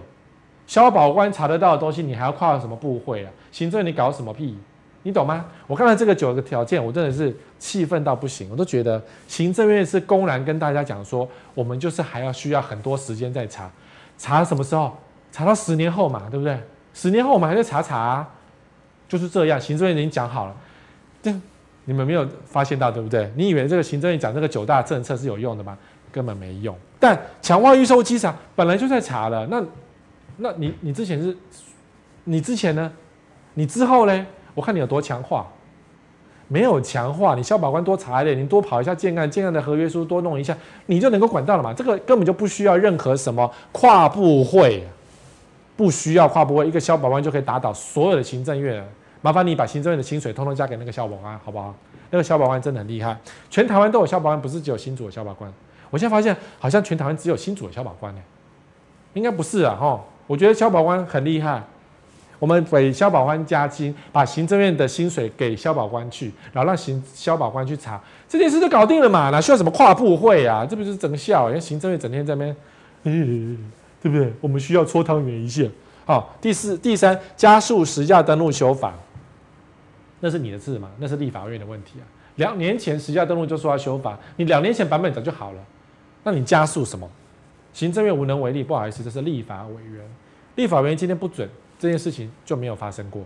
[0.67, 3.32] 消保官查得到的东西，你还要跨什么部会啊？
[3.52, 4.58] 行政你搞什么屁？
[5.04, 5.45] 你懂吗？
[5.65, 8.47] 我看到这个九个条件，我真的是气愤到不行。
[8.52, 13.67] 我都觉得行政院是公然跟大家讲说，我们就是还要需要很多时间再查，
[14.17, 14.95] 查什么时候？
[15.32, 16.58] 查到十年后嘛，对不对？
[16.93, 18.28] 十年后我们还在查查，
[19.10, 19.60] 就是这样。
[19.60, 20.56] 行政院已经讲好了，
[21.24, 21.34] 这
[21.86, 23.32] 你们没有发现到对不对？
[23.36, 25.76] 你以为这个行政院讲这个九大政策是有用的吗？
[26.12, 26.78] 根本没用。
[27.00, 29.62] 但强化预售稽查本来就在查了，那。
[30.38, 31.36] 那你你之前是，
[32.24, 32.91] 你之前呢？
[33.54, 34.26] 你之后呢？
[34.54, 35.48] 我看你有多强化，
[36.50, 41.74] 没有强化，你消保官多查一点，你多跑一下建案，建案的合约书多弄一下，你就能够管到了嘛？
[41.74, 44.86] 这个根本就不需要任何什么跨部会，
[45.78, 48.86] 不需要跨部会，一个消保官就可以打倒所有的行政院。
[49.22, 51.74] 麻烦你把行政院的薪水通通加给那个消保官，好不好？
[52.10, 53.17] 那个消保官真的很厉害，
[53.50, 55.52] 全台湾都有消保官，不是只有新竹的消保官。
[55.89, 58.22] 我现在发现好像全台湾只有新竹的消保官呢，
[59.13, 60.02] 应该不是啊，哈。
[60.32, 61.62] 我觉得消保官很厉害，
[62.39, 69.30] 我们给消保官加薪，把行政院的薪水给消保官去，然后让行消保官去查这件事就搞定了嘛？
[69.30, 70.65] 哪需要什么跨部会啊？
[70.65, 71.50] 这不就是整笑？
[71.50, 72.56] 因为行政院整天在那边，
[73.04, 74.32] 嗯，对不对？
[74.39, 75.63] 我们需要搓汤圆一下。
[76.06, 78.94] 好，第四、第三，加速实价登录修法，
[80.22, 80.89] 那是你的事吗？
[80.98, 82.08] 那是立法院的问题啊。
[82.38, 85.60] 两年前实价登录就说要修法，你两年前版本早就好了，
[86.24, 87.06] 那你加速什么？
[87.74, 90.04] 行政院无能为力，不好意思，这是立法委员。
[90.56, 93.24] 立法委员今天不准这件事情就没有发生过。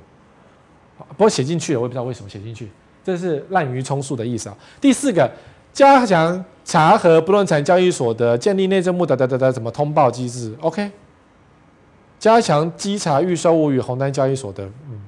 [1.09, 2.69] 不过写进去了，我也不知道为什么写进去，
[3.03, 4.57] 这是滥竽充数的意思啊。
[4.79, 5.29] 第四个，
[5.73, 10.91] 加强查核不动产交易所得，建立内政部的的的的什么通报机制？OK。
[12.17, 15.01] 加强稽查预售物与红单交易所得，嗯，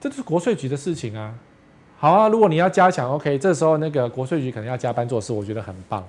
[0.00, 1.34] 这是国税局的事情啊。
[1.98, 6.02] 好啊，如果你要加强，OK，这时候那个国税局可能要加班做事，我觉得很棒。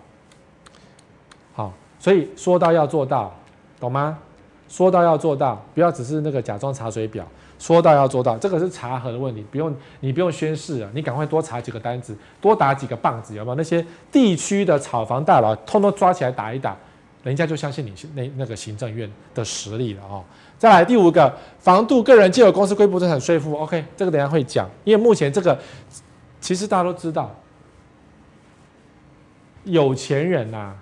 [1.53, 3.37] 好，所以说到要做到，
[3.79, 4.17] 懂吗？
[4.67, 7.25] 说到要做到，不要只是那个假装查水表。
[7.57, 13.55] 说到要做到，这个是查核的问题，不用你不用宣誓啊，你赶快多查几个单子，多打几个棒子，有没有？
[13.55, 16.77] 那些地区的炒房大佬，通通抓起来打一打，
[17.23, 20.23] 人家就相信你那那个行政院的实力了哦。
[20.57, 25.59] 再来第五个，防度个人借有公司归不动产税负，OK，这个等下会讲，因为目前这个
[26.39, 27.35] 其实大家都知道，
[29.65, 30.75] 有钱人呐、啊。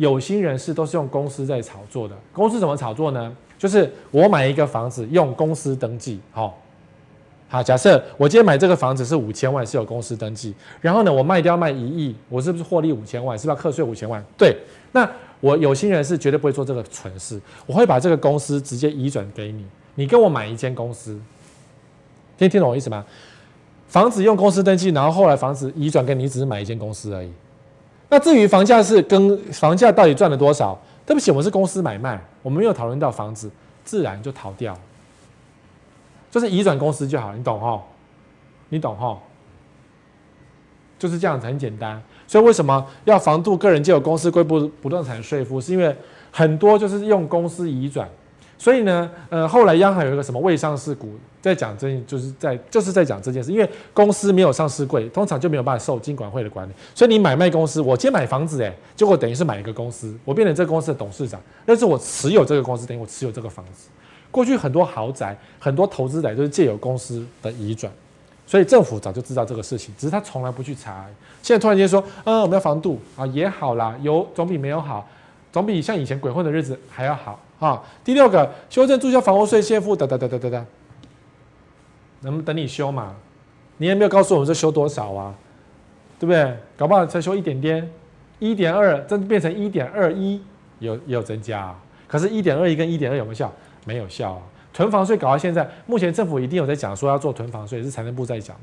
[0.00, 2.16] 有心人士都是用公司在炒作的。
[2.32, 3.36] 公司怎么炒作呢？
[3.58, 6.58] 就是我买一个房子，用公司登记，好，
[7.50, 13.38] 好，假设我今天买这个房子是五千万，是有公司登记，然后呢，我卖掉卖一亿，我是不是获利五千万？
[13.38, 14.24] 是不是要课税五千万？
[14.38, 14.56] 对，
[14.92, 15.06] 那
[15.40, 21.20] 我有心人士绝对不会做这个蠢事，我会把这个公司直接移转给你，你跟我买一间公司，
[22.38, 23.04] 听听懂我意思吗？
[23.88, 27.30] 房子用公司登记，然后后来房子移转给你，只是买一间公司而已。
[28.10, 30.78] 那至于房价是跟房价到底赚了多少？
[31.06, 33.50] 对不起，我们是公司买卖，我们没有讨论到房子，
[33.84, 34.76] 自然就逃掉。
[36.30, 37.80] 就是移转公司就好，你懂齁？
[38.68, 39.16] 你懂齁？
[40.98, 42.00] 就是这样子，很简单。
[42.26, 45.60] 所以为什么要防度个人借有公司归不不动产税负？
[45.60, 45.96] 是因为
[46.30, 48.08] 很多就是用公司移转。
[48.60, 53.50] 所以呢，呃，后来央行有一个什么未上市股在讲这，就是在就是在讲这件事。
[53.50, 56.72] 因为公司没有上市柜，通常就没有办法受金管会的管理。
[56.94, 63.88] 所以你买卖公司，我今天买房子，诶，结果等于是买一个公司，我变成这个公司的董事长，但是我持有这个公司，等于我持有这个房子。
[64.30, 67.90] 过去很多豪宅，很多投资者都是借由公司的移转，
[68.46, 71.06] 所以政府早就知道这个事情，只是他从来不去查。
[71.42, 75.08] 现在突然间说，嗯，我们要防度啊，也好啦，有总比没有好，
[75.50, 77.80] 总比像以前鬼混的日子还要好啊。
[78.02, 80.66] 第六个，修正注销房屋税现付，哒哒哒哒哒哒，
[82.22, 83.14] 能不能等你修嘛？
[83.76, 85.34] 你也没有告诉我们这修多少啊，
[86.18, 86.56] 对不对？
[86.76, 87.88] 搞不好才修一点点，
[88.40, 90.42] 一点二，真变成一点二一，
[90.80, 91.72] 有有增加，
[92.08, 93.52] 可是，一点二一跟一点二有没有效？
[93.86, 94.42] 没有效啊！
[94.74, 98.62] 囤房税搞到现在，目前政府一定有在讲说要做囤房税，是财政部在讲的。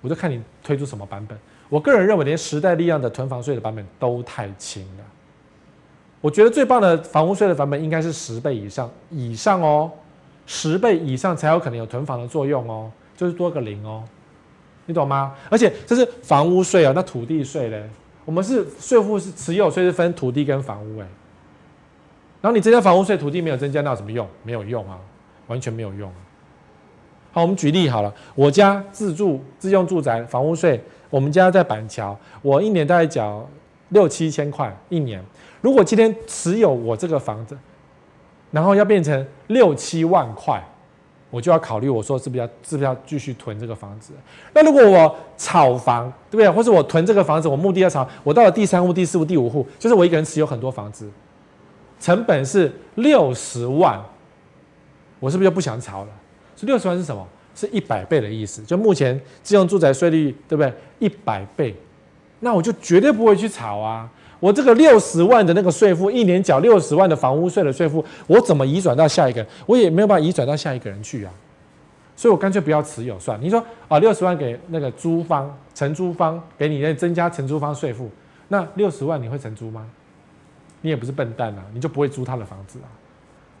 [0.00, 1.38] 我就看你推出什么版本。
[1.68, 5.04] 我个人认为，连时代力量的囤房税的版本都太轻了。
[6.20, 9.90] 我觉得最棒的房屋税的版本应该是十倍以上以上哦，
[10.46, 14.02] 十倍以上才有可能有囤房的作用哦，就是多个零哦，
[14.84, 15.34] 你懂吗？
[15.48, 17.88] 而且这是房屋税啊，那土地税嘞？
[18.26, 21.06] 我们是税负是持有税是分土地跟房屋哎。
[22.42, 24.26] 然后你增加房屋税，土地没有增加，那有什么用？
[24.42, 24.98] 没有用啊，
[25.46, 26.20] 完全没有用啊。
[27.32, 33.48] 好，我们举例好了，我家自住自用住宅房屋税，我们家在板桥，我一年大概缴
[33.88, 35.24] 六七千块一年。
[35.60, 37.56] 如果今天持有我这个房子，
[38.50, 40.62] 然后要变成六七万块，
[41.30, 44.12] 我就要考虑，我说是不是要是不是要继续囤这个房子？
[44.52, 46.50] 那如果我炒房，对不对？
[46.50, 51.08] 或者我囤这个房子，我目的要炒，我到了第三户、第四户、第五户，就是我一个人持有很多房子。
[52.00, 54.02] 成本是六十万，
[55.18, 56.08] 我是不是就不想炒了？
[56.56, 57.26] 这六十万是什么？
[57.54, 58.62] 是一百倍的意思。
[58.62, 60.72] 就目前自用住宅税率，对不对？
[60.98, 61.76] 一百倍，
[62.40, 64.08] 那我就绝对不会去炒啊！
[64.40, 69.46] 我这个六十万的那个税负，一年缴六十万的房屋税的税负，我怎么移转到下一个人？
[69.66, 71.30] 我也没有办法移转到下一个人去啊！
[72.16, 73.38] 所以我干脆不要持有算。
[73.40, 78.10] 你说啊，六十万给那个租方承租方给你那增加承租方税负，
[78.48, 79.86] 那六十万你会承租吗？
[80.80, 82.88] 你也不是笨蛋啊，你就不会租他的房子啊？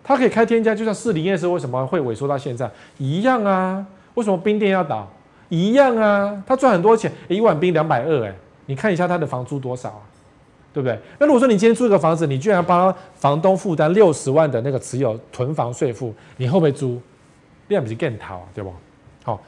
[0.02, 3.86] 他可以开天价，就像士林夜市为什么会萎缩到现在一样啊？
[4.14, 5.06] 为什么冰店要倒
[5.50, 6.42] 一样啊？
[6.46, 10.00] 他赚很多钱，一碗冰两百二，哎，你看一下他的房租多少啊？
[10.72, 10.98] 对不对？
[11.18, 17.00] 那如果说你今天租一个房子，你居然帮房东负担六十万的那个持有囤房税负，你会不会租？
[17.68, 18.48] 这样不是更逃啊？
[18.54, 18.72] 对不？
[19.22, 19.40] 好，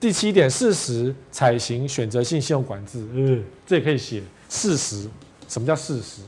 [0.00, 5.08] 第七点，适时采行选择性信用管制，嗯，这也可以写适时。
[5.48, 6.22] 什么叫适时？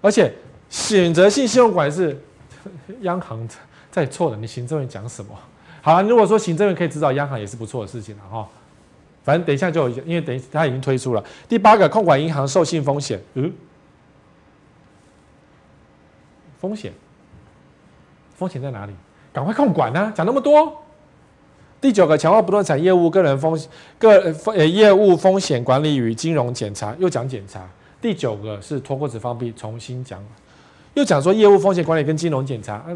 [0.00, 0.32] 而且
[0.68, 2.20] 选择性信用管制，
[3.00, 3.48] 央行
[3.90, 4.36] 在错了。
[4.36, 5.34] 你行政院讲什么？
[5.82, 8.48] 好啊，如果说行政院可以指导央行，也是不错的事情了哈。
[9.24, 13.20] 反正等一下就有，因为等他已经推出了第八个控管银行授信风险。
[13.34, 13.52] 嗯，
[16.60, 16.92] 风险，
[18.36, 18.92] 风险在哪里？
[19.32, 20.12] 赶快控管啊！
[20.14, 20.80] 讲那么多。
[21.80, 23.58] 第九个强化不动产业务个人风
[23.98, 27.68] 个呃业务风险管理与金融检查，又讲检查。
[28.00, 30.22] 第九个是脱钩子放币，重新讲，
[30.94, 32.86] 又讲说业务风险管理跟金融检查，啊，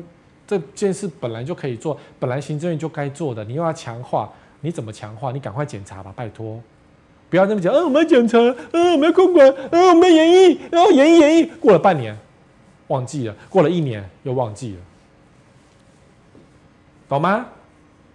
[0.46, 5.32] 这件事本来就可以做，本来行政院就该做的，你又要强化，你怎么强化？
[5.32, 6.60] 你赶快检查吧，拜托，
[7.30, 12.16] 不要那么讲，啊，我们要检查，啊，我们要控管，啊，我们要演绎，然后演绎演绎，过了半年，
[12.88, 14.80] 忘记了，过了一年又忘记了，
[17.08, 17.46] 懂吗？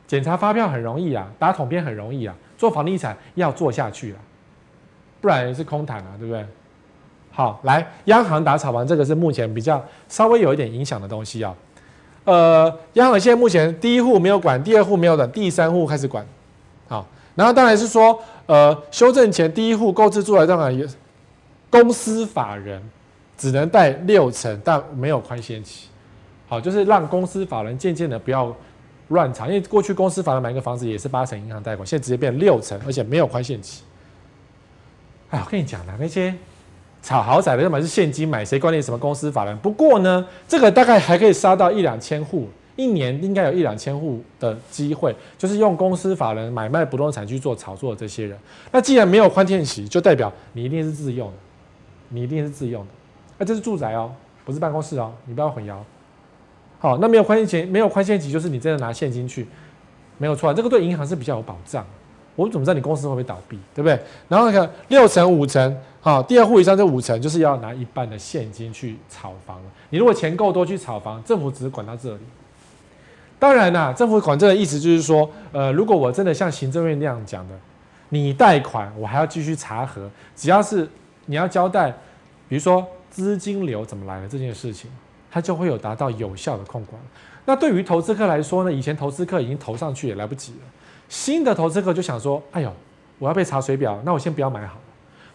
[0.06, 4.20] 检查发票很容易啊，打统编很容易啊，做房地产要做下去了，
[5.22, 6.46] 不然也是空谈啊，对不对？
[7.32, 11.56] 好，来，央行打炒房，这个是目前比较稍微有一点影响的东西啊。
[12.26, 16.26] 呃，央行现在目前第一户没有管，第二户没有管，第三户开始管。
[16.88, 17.06] 好，
[17.36, 20.88] 然后当然是说，呃，修正前第一户购置住宅当然也
[21.70, 22.82] 公司法人
[23.38, 25.90] 只能贷六成，但没有宽限期。
[26.48, 28.56] 好，就是让公司法人渐渐的不要
[29.10, 33.84] 乱炒，因为过去公司法人买一个房子也是八成银行贷款，现在直接变六成，而且没有宽限期。
[35.30, 36.34] 哎，我跟你讲的那些。
[37.04, 39.56] 炒豪宅的，要么是现金买，谁管你什么公司法人？
[39.58, 42.48] 不过呢，这个大概还可以杀到一两千户，
[42.78, 48.40] 一年应该有一两千户的机会，就是用公司法人买卖不动产去做炒作的这些人。
[48.72, 51.34] 那既然没有宽限期，就代表你一定是自用的，
[52.08, 52.92] 你一定是自用的。
[53.38, 54.10] 那这是住宅哦，
[54.46, 55.76] 不是办公室哦，你不要混淆。
[56.80, 59.46] 好，那没有宽限期，没有宽限期就是你真的拿现金去，
[60.18, 61.86] 没有错，这个对银行是比较有保障。
[62.36, 64.00] 我怎么知道你公司会不会倒闭，对不对？
[64.28, 69.64] 然后那个六成五成， 好，第二户以上这五成就是要拿一半的现金去炒房了。
[69.90, 72.20] 你如果钱够多去炒房，政府只是管到这里。
[73.40, 77.56] 当然啦，政府管这个意思就是说，呃，如果我真的像行政院那样讲的，
[78.10, 80.86] 你贷款我还要继续查核，只要是
[81.28, 81.90] 你要交代，
[82.50, 84.92] 比如说资金流怎么来的这件事情，
[85.32, 87.02] 它就会有达到有效的控管。
[87.46, 90.68] 那对于投资客来说呢，以前投资客已经投上去也来不及了。
[91.08, 92.70] 新的投资客就想说：“哎呦，
[93.20, 94.78] 我要被查水表，那我先不要买好。”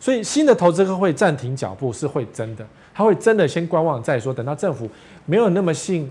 [0.00, 4.88] 所以新的投资客会暂停脚步，是会真的，他会真的先观望再说，等到政府
[5.26, 6.10] 没有那么信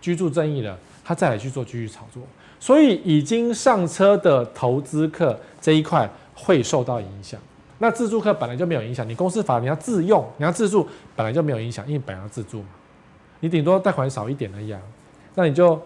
[0.00, 2.22] 居住正义了，他再来去做继续炒作。
[2.60, 7.40] 所以已经上车的投资客这一块会受到影响。
[7.78, 12.68] 那自住客本来就没有影响，你公司法你要自用，你要自住本来就没有影响，因为本来要自住嘛，
[13.40, 14.80] 你顶多贷款少一点而已啊，
[15.34, 15.80] 那你就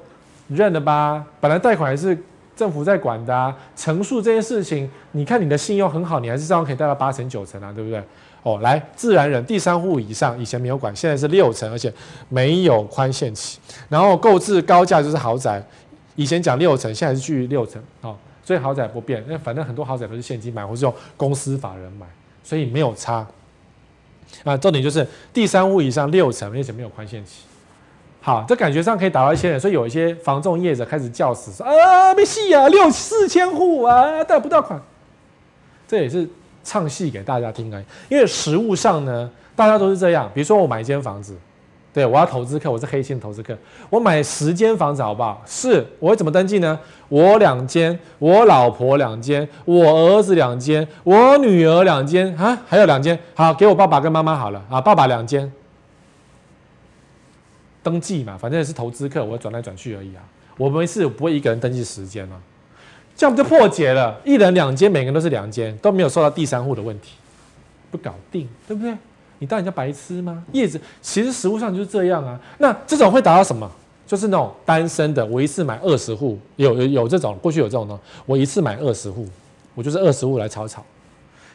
[0.49, 1.25] 认了吧。
[1.41, 2.17] 本来贷款还是。
[2.59, 8.03] 政府在管的啊，成数这件事情，你看你的信用很好，你还是照样可以贷到八成九成啊，对不对？
[8.43, 11.93] 哦，来，自然人第三户以上，以前没有管，现在是六成，而且
[12.29, 13.61] 没有宽限期。
[13.89, 15.65] 然后购置高价就是豪宅，
[16.17, 22.07] 以前讲六成，现在是继续六成哦，所以豪宅不变，因为反正很多豪宅都是现金买，或是用公司法人买，
[22.43, 23.25] 所以没有差。
[24.43, 27.43] 啊，重点就是第三户以上六成，而且没有宽限期。
[28.21, 34.79] 好，这感觉上可以打到一些人，所以有一些房仲业者开始叫死说啊，没戏啊，六四千户啊，贷不到款。
[35.87, 36.29] 这也是
[36.63, 37.85] 唱戏给大家听而已。
[38.11, 40.31] 因为实物上呢，大家都是这样。
[40.35, 41.35] 比如说我买一间房子，
[41.95, 43.57] 对，我要投资客，我是黑心投资客，
[43.89, 45.41] 我买十间房子好不好？
[45.47, 46.79] 是，我会怎么登记呢？
[47.09, 55.51] 我两间，我老婆两间，我儿子两间，我女儿两间啊，还有两间，好，给我爸爸跟妈妈好了啊，爸爸两间。
[57.89, 60.23] 登记嘛，反正也是投资客，我转来转去而已啊。
[60.59, 62.37] 我没事，不会一个人登记时间嘛，
[63.17, 64.21] 这样不就破解了？
[64.25, 67.15] 一人两间，每个人都是两间，都没有受到第三户的问题，
[67.91, 68.95] 不搞定，对不对？
[69.39, 70.45] 你当人家白痴吗？
[70.53, 72.39] 叶子其实实物上就是这样啊。
[72.59, 73.71] 那这种会达到什么？
[74.07, 79.29] 就是那种单身的，我一次买二十户，有有有这种，过去有这种呢，我一次买二十户，
[79.75, 80.85] 我就是二十户来炒炒。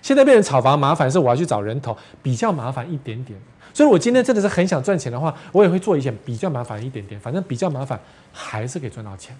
[0.01, 3.39] 现在变成炒房麻烦，是我要去找人头，比较麻烦一点点。
[3.73, 7.99] 所以，我今天真的是很想赚钱的话，我也会做一件比较麻烦一点点，反正比较麻烦，
[8.31, 9.35] 还是可以赚到钱。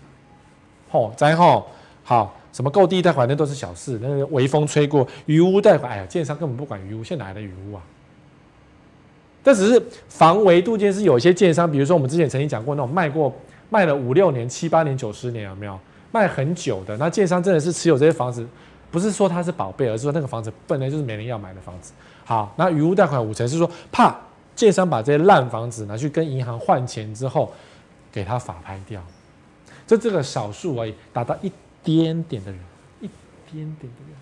[0.89, 1.67] 吼，然后
[2.03, 7.81] 好，什么购地贷款那都是小事，那个微风吹过，鱼屋贷款，哎呀，建商根本不管鱼屋，现在哪来的鱼屋啊？
[9.43, 13.33] 这只是防微杜渐，是有些建商，比如说我们之前曾经讲过那种卖过
[13.69, 15.79] 卖了五六年、七八年、九十年有没有？
[16.11, 18.47] 卖很久的，那建商真的是持有这些房子，
[18.91, 21.91] 不是说它是宝贝，而是说那个房子本来就是没人要买的房子。
[22.25, 24.15] 好，那余屋贷款五成是说怕
[24.55, 27.51] 建商把这些烂房子拿去跟银行换钱之后，
[28.11, 29.01] 给他法拍掉，
[29.85, 31.51] 就这个少数而已，达到一
[31.83, 32.59] 点点的人，
[33.01, 33.07] 一
[33.51, 34.15] 点点的人。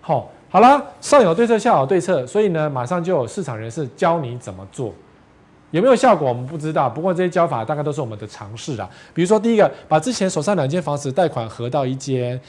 [0.00, 4.94] 好，好了，上有对策，下有对策，所以呢，马上就有市场人士教你怎么做，
[5.70, 8.88] 有没有效果我们不知道，不过这些教法大概都是我们的尝试啦。
[9.12, 12.40] 比如说第一个，把之前手上两间房子贷款合到一间。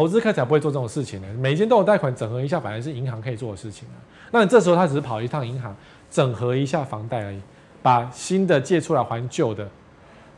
[0.00, 1.28] 投资客才不会做这种事情呢。
[1.38, 4.00] 每间都有贷款，整合一下，反而是银行可以做的事情啊。
[4.30, 5.76] 那你这时候他只是跑一趟银行，
[6.10, 7.38] 整合一下房贷而已，
[7.82, 9.68] 把新的借出来还旧的，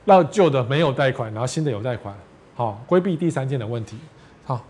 [0.05, 2.13] 让旧的没有贷款，然后新的有贷款，
[2.57, 3.97] 好，规避第三间的问题。
[4.45, 4.61] 好，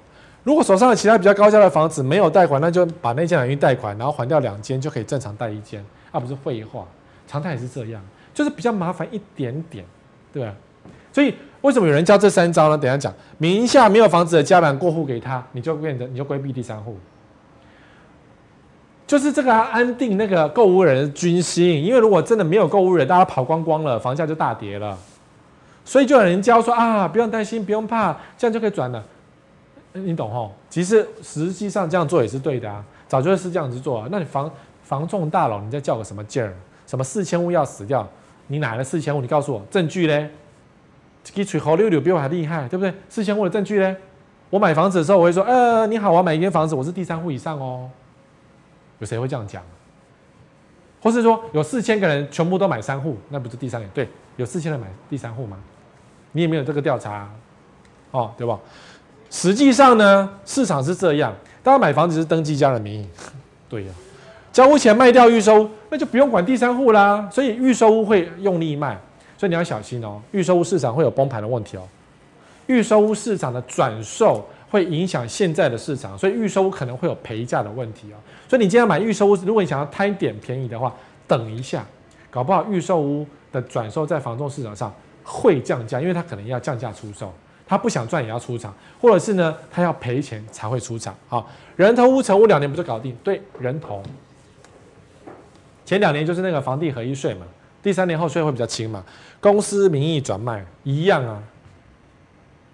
[0.44, 6.86] 如果手上的其他比较高价的房子没有贷款，那就把那间拿去贷款，然后还掉两间，就可以正常贷一间，而不是废话。
[7.26, 8.02] 常态也是这样，
[8.34, 9.86] 就是比较麻烦一点点，
[10.34, 10.54] 对吧？
[11.12, 11.34] 所以。
[11.62, 12.76] 为什么有人教这三招呢？
[12.76, 16.96] 等下讲，名下没有房子的家人过户给他，你就变成你就规避第三户，
[19.06, 21.84] 就是这个安定那个购屋人的军心。
[21.84, 24.98] 因为如果真的没有购屋人，大家跑光光了，房价就大跌了。
[25.84, 29.00] 所以就有人教说啊，不用担心，不用怕，这样就可以转了。
[29.92, 30.50] 你懂吼？
[30.68, 34.08] 其实实际上这样做也是对的啊，早就是这样子做啊。
[34.10, 34.50] 那你房
[34.82, 36.52] 房仲大佬，你在叫个什么劲儿？
[36.88, 38.04] 什么四千户要死掉？
[38.48, 39.20] 你哪来的四千户？
[39.20, 40.28] 你告诉我证据嘞？
[41.32, 42.92] 给吹猴溜溜比我还厉害，对不对？
[43.08, 43.96] 四千户的证据呢？
[44.50, 47.88] 我买房子的时候，我会说，呃，你好，我要买一间房子，我是第三户以上哦。
[48.98, 49.62] 有谁会这样讲？
[51.00, 53.90] 或是说，有四千个人全部都买三户，那不是第三点？
[53.94, 55.56] 对，有四千人买第三户吗？
[56.32, 57.28] 你也没有这个调查，
[58.10, 58.58] 哦，对吧？
[59.30, 63.08] 实际上呢，市场是这样，大家买房子是登记家人名义，
[63.70, 63.92] 对呀、
[64.52, 67.26] 交屋前卖掉预收，那就不用管第三户啦。
[67.32, 68.98] 所以预收屋会用力卖。
[69.42, 71.82] 所以你要小心哦，预售屋市场会有崩盘的问题哦。
[72.68, 78.16] 预售屋市场的转售会影响现在的市场，所以预售屋可能会有赔价的问题哦。
[78.48, 80.94] 所以你今天买预售屋，如果你想要贪一点便宜的话，
[81.26, 81.84] 等一下，
[82.30, 87.34] 搞不好预售屋的转售在房仲市场上会降价，因为他可能要降价出售，
[87.66, 91.12] 他不想赚也要出场，或者是呢，他要赔钱才会出场。
[91.26, 93.16] 好，人头屋成屋两年不就搞定？
[93.24, 94.00] 对，人头。
[95.84, 97.44] 前两年就是那个房地合一税嘛，
[97.82, 99.04] 第三年后税会比较轻嘛。
[99.40, 101.42] 公司名义转卖一样啊，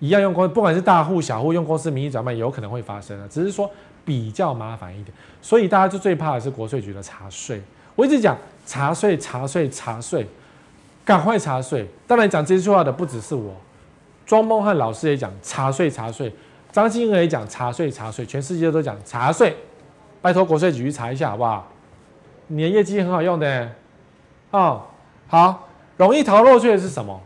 [0.00, 3.70] 一样用公，不管是大户小户用公司名义转卖，有可能会发生啊，只是说
[4.04, 5.16] 比较麻烦一点。
[5.40, 7.62] 所以大家就最怕的是国税局的查税。
[7.96, 8.36] 我一直讲
[8.66, 10.26] 查税、查税、查税，
[11.04, 11.88] 赶快查税。
[12.06, 13.54] 当然讲这句话的不只是我，
[14.26, 16.32] 庄孟汉老师也讲查税、查税，
[16.70, 19.56] 张金娥也讲查税、查税，全世界都讲查税。
[20.20, 21.66] 拜托国税局去查一下好不好？
[22.48, 23.70] 你的业绩很好用的，
[24.50, 24.82] 哦，
[25.28, 27.20] 好，容易逃漏税的是什么？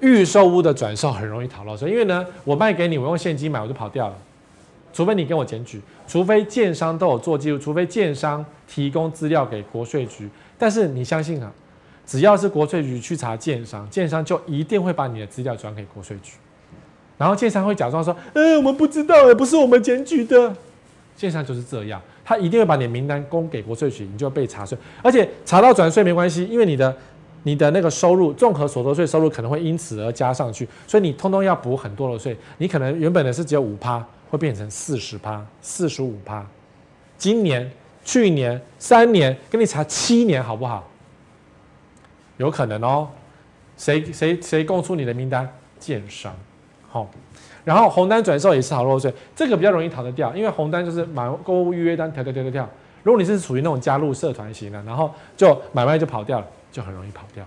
[0.00, 4.14] 预售屋的转售很容易逃漏税，因为呢，我卖给你，我用现金买，我就跑掉了。
[4.92, 10.28] 除非你跟我检举，除非建商都有做记录，除非建商提供资料给国税局。
[10.58, 11.52] 但是你相信啊，
[12.04, 16.32] 只要是国税局去查建商，建商就一定会把你的资料转给国税局，
[17.16, 20.54] 然后建商会假装说：“嗯，我们不知道，也不是我们检举的。”
[21.16, 22.02] 建商就是这样。
[22.32, 26.96] 他一定会把你的名单供给国税局，你就会被查税，而且查到转税没关系，因为你的
[27.42, 36.46] 你的那个收入综合所得税收入可能会因此而加上去，所以你通通要补很多的税，你可能原本的是只有五趴，会变成四十趴、四十五趴。
[37.18, 37.70] 今年、
[38.04, 40.88] 去年、三年，给你查七年好不好？
[42.38, 43.08] 有可能哦。
[43.76, 45.48] 谁谁谁供出你的名单？
[45.78, 46.34] 建商，
[46.88, 47.10] 好。
[47.64, 52.68] 然后红单转售也是逃漏税，这个比较容易逃得掉，因为红单就是买购物预约单跳跳跳跳跳。
[53.02, 57.44] 如果你是属于那种加入社团型的，然后就买卖就跑掉了，就很容易跑掉。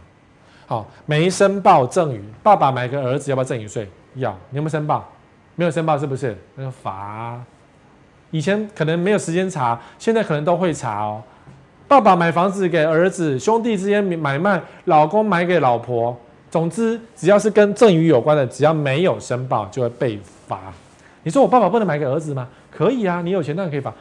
[0.67, 3.87] 好，没申报赠与，爸爸买个儿子要不要赠与税？
[4.15, 5.07] 要，你有没有申报？
[5.55, 6.37] 没有申报是不是？
[6.55, 7.41] 那就罚。
[8.31, 11.21] 以前可能没有时间查，现在可能都会查哦。
[11.87, 16.17] 爸爸买房子给儿子，兄弟之间买卖，老公买给老婆。
[16.55, 20.71] 总之，只要是跟赠与有关的，只要没有申报，就会被罚。
[21.23, 22.47] 你说我爸爸不能买给儿子吗？
[22.71, 23.93] 可以啊，你有钱当然可以罚。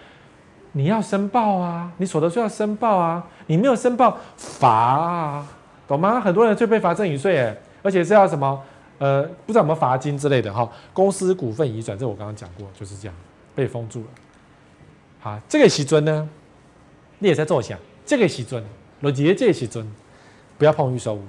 [0.70, 5.44] 你要申报啊，你所得税要申报啊，你没有申报，罚啊，
[5.88, 6.20] 懂吗？
[6.20, 8.62] 很多人就被罚赠与税，哎，而且是要什么？
[8.98, 10.70] 呃，不知道有没有罚金之类的哈。
[10.92, 13.16] 公司股份移转，这我刚刚讲过，就是这样
[13.57, 14.07] 被封住了。
[15.18, 16.28] 好，这个时尊呢，
[17.18, 17.76] 你也在做想，
[18.07, 18.64] 这个时阵，
[19.00, 19.84] 罗杰这个时阵，
[20.57, 21.22] 不要碰预售屋。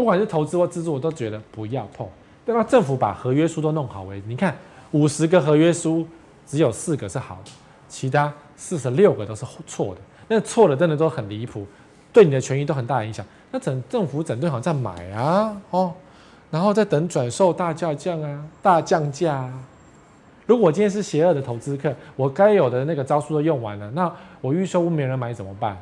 [0.00, 2.08] 不管是投资或资助，我都觉得不要碰。
[2.46, 2.64] 对吧？
[2.64, 4.56] 政府把合约书都弄好为，你看
[4.92, 6.08] 五十个合约书，
[6.46, 7.50] 只有四个是好的，
[7.86, 10.00] 其他四十六个都是错的。
[10.26, 11.66] 那错的真的都很离谱，
[12.14, 13.24] 对你的权益都很大影响。
[13.50, 15.92] 那整政府整顿好像在买啊，哦，
[16.50, 19.52] 然后再等转售大降降啊，大降价啊。
[20.46, 25.76] 如果我今天是邪恶的投资客，我该有的那个招数都用完了，那我预售屋没人买怎么办？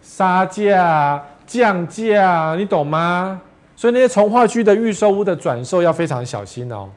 [0.00, 1.22] 杀价。
[1.46, 3.40] 降价，你懂吗？
[3.76, 6.88] 所以那些从化区的预售屋的转售要非常小心哦，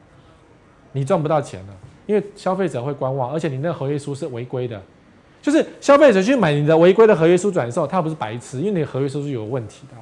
[0.92, 1.74] 你赚不到钱了，
[2.06, 4.80] 因为消费者会观望，而且你那个合约书是违规的，
[5.42, 9.96] 就是消费者去买你的违规的合约书转售，他不是白痴，因为你的合约书是有问题的。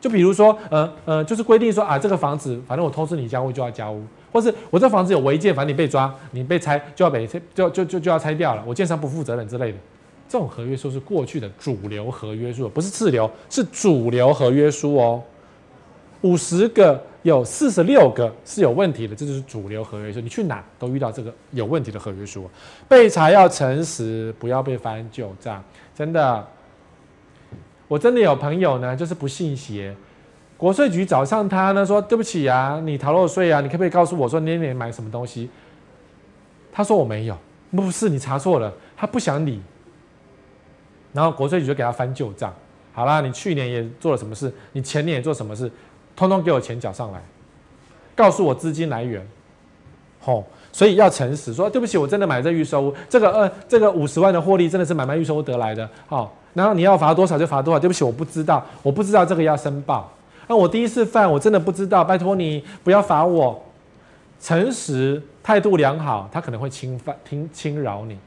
[0.00, 9.78] 就比如说，呃呃，就是规定说啊，这个房子反正我通知你交屋就要交屋，或是我这房子有违建，反正你被抓，你被拆就要被拆，就就就就要拆掉了，我建商不负责任之类的。
[10.28, 15.22] 这种合约书是过去的主流合约书，不是次流，是主流合约书哦。
[16.22, 20.18] 五十个有四十六个是有问题的，这就是主流合约书。
[20.20, 22.48] 你去哪都遇到这个有问题的合约书，
[22.88, 25.62] 被查要诚实，不要被翻旧账。
[25.94, 26.46] 真的，
[27.86, 29.94] 我真的有朋友呢，就是不信邪。
[30.56, 35.50] 国税局找上他呢，说对不起啊，你逃漏税啊，你可不可以告诉我说你年买什么东西？
[36.72, 37.36] 他说我没有，
[37.70, 39.60] 不是你查错了，他不想理。
[41.16, 42.52] 然后国税局就给他翻旧账，
[42.92, 44.52] 好啦，你去年也做了什么事？
[44.72, 45.72] 你前年也做什么事？
[46.14, 47.22] 通通给我钱缴上来，
[48.14, 49.26] 告诉我资金来源。
[50.20, 55.88] 吼，所以要诚实说，对不起，我真的买这预售屋，这个呃，这个五十万的获利真的是买卖预售屋得来的。
[56.06, 57.80] 好，然后你要罚多少就罚多少。
[57.80, 60.12] 对不起，我不知道，我不知道这个要申报。
[60.48, 63.64] 那我第一次犯，我真的不知道，拜托你不要罚我。
[64.38, 68.18] 诚实态度良好，他可能会轻犯轻轻饶你。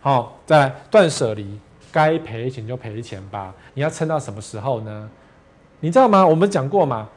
[0.00, 1.58] 好，再来断舍离。
[1.94, 5.08] 该赔钱就赔钱吧，你要撑到什么时候呢？
[5.78, 6.26] 你知道吗？
[6.26, 7.08] 我们讲过嘛，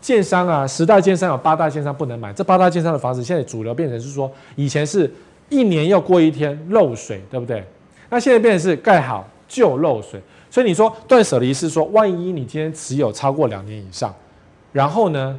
[0.00, 5.12] 建商啊，十大建商有八大建商不能买，这八大建商的房子现在主流变成是说，以前是
[5.50, 7.62] 一年又过一天漏水，对不对？
[8.08, 10.18] 那现在变成是盖好就漏水。
[10.48, 14.14] 所以你说断舍离是说，万一你今天持有超过两年以上，
[14.72, 15.38] 然后呢，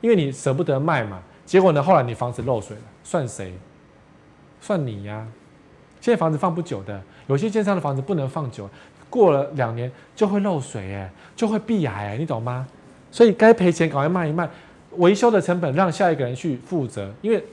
[0.00, 3.52] 因为你舍不得卖嘛，结果呢，后来你房子漏水了，算谁？
[4.60, 5.26] 算你呀、
[6.06, 8.70] 现在房子放不久的，有些建商的房子不能放久，
[9.10, 12.64] 过了两年就会漏水，哎，就会壁癌，你懂吗？
[13.10, 14.48] 所以该赔钱赶快卖一卖，
[14.98, 17.44] 维修的成本让下一个人去负责，因为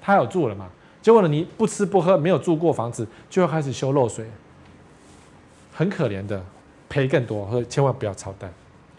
[0.00, 0.68] 他有住了嘛。
[1.02, 4.24] 结果呢，你不吃不喝，没有住过房子，就要开始修漏水，
[5.74, 6.40] 很可怜的，
[6.88, 8.48] 赔更多，所以千万不要超贷。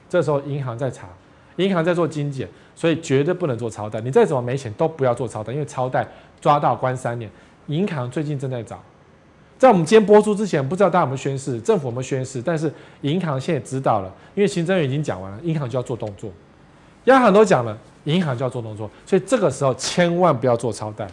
[0.09, 1.07] 这时候银行在查，
[1.55, 2.45] 银行在做精简，
[2.75, 4.01] 所以绝对不能做超贷。
[4.01, 6.05] 你再怎么没钱，都不要做超贷，因为超贷
[6.41, 7.31] 抓到关三年。
[7.69, 8.79] 银行最近正在找，
[9.57, 16.29] 在我们今天播出之前，不知道大家有没有宣誓，政府有没有宣誓，但是银行现在知道了，因为行政院已经讲完了，银行就要做动作，
[17.05, 21.07] 央行都讲了，银行就要做动作，所以这个时候千万不要做超贷。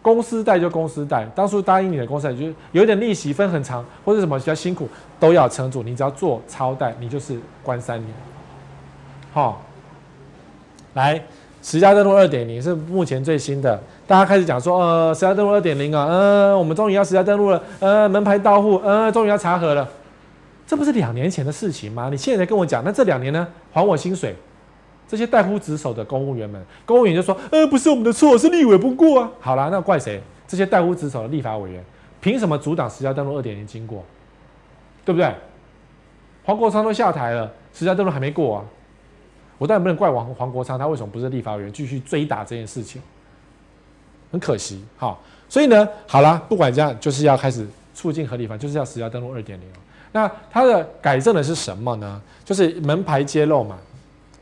[0.00, 4.88] 公司贷就公司贷，当初答应你的公司贷，就有点利息分很长，或者什么比较辛苦，
[5.20, 5.82] 都要撑住。
[5.82, 8.10] 你只要做超贷，你就是关三年。
[9.32, 9.60] 好，
[10.94, 11.22] 来，
[11.62, 13.78] 实价登录二点零是目前最新的，
[14.08, 19.86] 大家开始讲说，呃，实价登录二点零啊，嗯、呃，我们终于要实价登录了，呃，门牌到户，呃，终于要查核了，
[20.66, 22.08] 这不是两年前的事情吗？
[22.10, 24.34] 你现在跟我讲，那这两年呢，还我薪水。
[25.06, 30.22] 这些代夫职守的公务员们，公务员就说：“呃，不是我们的错，是立委不过啊。”好啦，那怪谁？
[30.46, 31.84] 这些代夫职守的立法委员，
[32.18, 34.02] 凭什么阻挡实价登录二点零经过？
[35.04, 35.30] 对不对？
[36.44, 38.64] 黄国昌都下台了，实价登录还没过啊！
[39.58, 43.02] 我当然不能怪王黄国昌，他为什么不是立法委员继续追打这件事情？
[44.30, 49.66] 很可惜，好，所以呢，好啦，不管这样，就是要开始促进合理化，就是要实价登录二点零。
[50.12, 52.20] 那它的改正的是什么呢？
[52.44, 53.78] 就是门牌揭露嘛。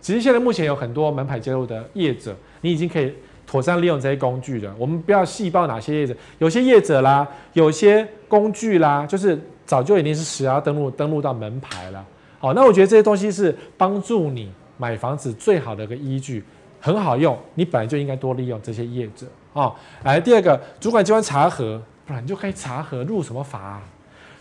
[0.00, 3.12] 其实现在目前有很多门牌揭露的业者，你已经可以
[3.44, 4.72] 妥善利用这些工具了。
[4.78, 12.04] 我们不要细报哪些业者，有些业者啦，有些工具啦，就是早就已经是实价登录登录到门牌了。
[12.38, 16.44] 好，那我觉得这些东西是帮助你买房子最好的一个依据，
[16.80, 17.36] 很好用。
[17.54, 19.26] 你本来就应该多利用这些业者
[19.60, 19.74] 哦。
[20.04, 23.82] 来，第二个，主管机关查核，不然你就可以查核入什么法啊？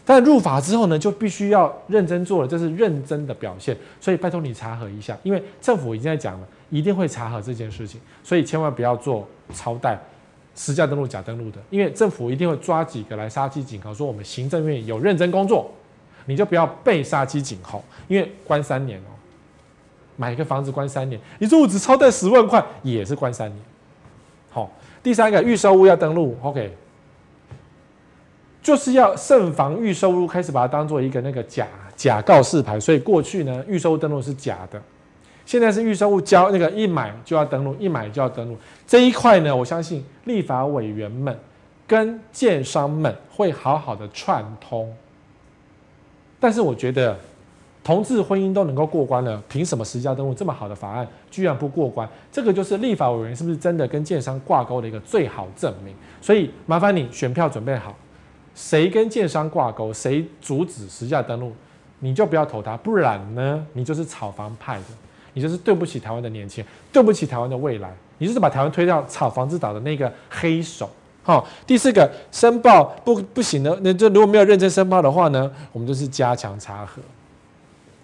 [0.08, 3.76] 但入法之后呢，就必须要认真做了，这是认真的表现。
[4.00, 8.00] 所以拜托你查核一下，因为政府已经在讲了，一定会查核这件事情。
[8.24, 10.00] 所以千万不要做超贷、
[10.56, 15.72] 实价登录假登录的，因为政府一定会抓几个来杀鸡儆猴，说我们行政院有认真工作，
[16.28, 19.10] 你就不要被杀鸡儆猴，因为关三年哦，
[20.18, 23.60] 买一个房子关三年，你说我只超贷十万块，也是关三年。
[25.06, 26.76] 第三个预售屋要登录，OK。
[28.64, 34.82] 就是要慎防预售屋开始把它当做一个那个假假告示牌，所以过去呢，预售屋登录是假的，
[35.46, 41.38] 现在是预售屋交那个一买就要登录，一买就要登录这一块呢，我相信立法委员们
[41.86, 44.92] 跟建商们会好好的串通。
[46.40, 47.16] 但是我觉得
[47.86, 52.10] 同志婚姻都能够过关了，凭什么实价登录这么好的法案居然不过关？
[52.32, 55.94] 这个就是立法委员是不是真的跟建商挂钩的一个最好证明？
[56.20, 57.96] 所以麻烦你选票准备好。
[58.56, 61.54] 谁跟建商挂钩，谁阻止实价登录，
[62.00, 64.86] 你就不要投他，不然呢，你就是炒房派的，
[65.34, 70.90] 你就是对不起台湾的年轻人，对不起台湾的未来，你就是把台湾推到炒房之岛的那个黑手。
[71.22, 77.00] 好，第四个申报不不行的，那就如果没有认真申报的话呢，我们就是加强查核。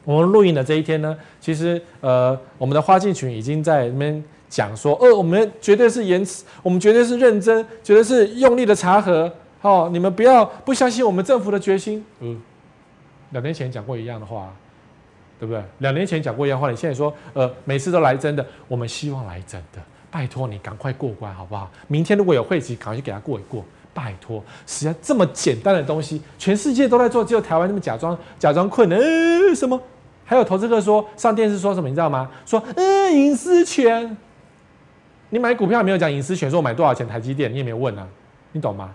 [0.03, 9.31] 我们录音的这一天呢，其实呃，我们的花进群已经在那边讲说，呃，我们绝对是严词，我们绝对是认真，绝对是用力的查核。
[9.61, 12.03] 哦，你们不要不相信我们政府的决心。
[12.19, 12.41] 嗯，
[13.29, 14.51] 两年前讲过一样的话，
[15.39, 15.63] 对不对？
[15.77, 19.79] 两年前讲过一样话，你现在说，呃，每次都来真的，我们希望来真的。
[20.09, 21.71] 拜托你赶快过关好不好？
[21.87, 23.63] 明天如果有会期，赶快去给他过一过。
[23.93, 28.97] 拜托，实际这么简单的东西，全世界都在做，只有台湾那么假装假装困难。
[28.97, 29.79] 呃，什么？
[30.23, 31.89] 还有投资客说上电视说什么？
[31.89, 32.29] 你知道吗？
[32.45, 34.15] 说，嗯，隐私权。
[35.29, 38.07] 你买股票没有讲隐私权，说我买多少钱台积电，你也没有问啊，
[38.51, 38.91] 你懂吗？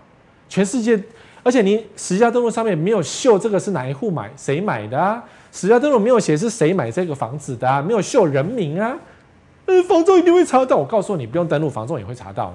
[0.49, 0.99] 全世界，
[1.43, 5.23] 而且你实价登录上面没有秀这个是哪一户买谁买的啊？
[5.51, 7.81] 实价登录没有写是谁买这个房子的啊？
[7.81, 8.95] 没有秀人名啊？
[9.65, 10.77] 呃，房仲一定会查到。
[10.77, 12.53] 我告诉你，不用登录，房仲也会查到。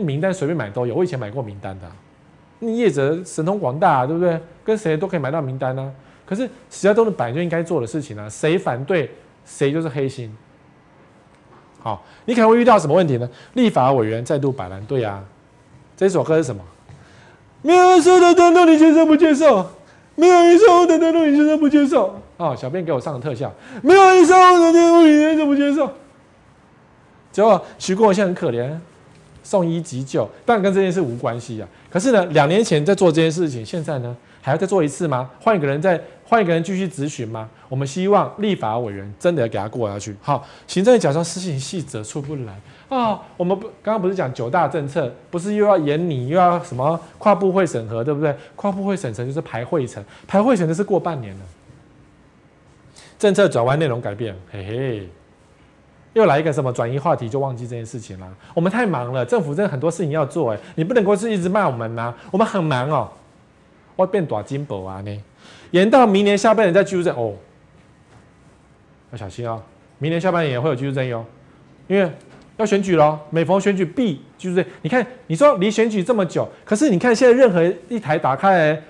[0.00, 1.86] 那名单随便买都有，我以前买过名单的。
[2.60, 4.40] 那业者神通广大，对不对？
[4.64, 5.92] 跟谁都可以买到名单呢？
[6.24, 8.28] 可是实价登录本来就应该做的事情呢？
[8.30, 9.10] 谁反对
[9.44, 10.34] 谁就是黑心。
[11.80, 13.28] 好，你可能会遇到什么问题呢？
[13.54, 15.22] 立法委员再度摆烂，对啊，
[15.96, 16.62] 这首歌是什么？
[17.62, 19.66] 没有人说的登录，你接受不接受？
[20.14, 22.20] 没有人说的登录，你接受不接受？
[22.36, 23.52] 哦，小编给我上个特效。
[23.82, 25.90] 没有人说的登录，你接受不接受？
[27.32, 28.76] 结果许国文现在很可怜，
[29.50, 31.66] 送医急救，当然跟这件事无关系啊。
[31.90, 35.28] 可是呢，两年前在做这件事情，现在呢还要再做一次吗？
[35.40, 37.50] 换一个人再换一个人继续咨询吗？
[37.68, 40.14] 我们希望立法委员真的要给他过下去。
[40.22, 48.32] 好，行政假装施行细则出不来啊、我们不刚刚不是讲九大政策，不是又要严拟又要什么跨部会审核，对不对？
[48.54, 51.40] 跨部会审核就是排会程，排会程的是过半年了。
[53.18, 55.08] 政策转弯，内容改变，嘿嘿。
[56.12, 58.26] 又来一个什么转移话题就忘记这件事情了。
[58.52, 62.12] 我们太忙了，政府真的很多事情要做，哎，你不能够是一直骂我们呐。
[62.30, 63.08] 我们很忙哦，
[63.94, 65.22] 我变大金宝啊呢。
[65.70, 67.34] 延到明年下半年再居住证哦，
[69.12, 69.62] 要小心哦。
[69.98, 71.24] 明年下半年也会有居住证哟，
[71.86, 72.10] 因为
[72.56, 74.64] 要选举咯，每逢选举必居住证。
[74.82, 78.82] 你看，你说离选举这么久，可是你看现在任何一台打开来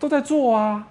[0.00, 0.88] 都在做啊。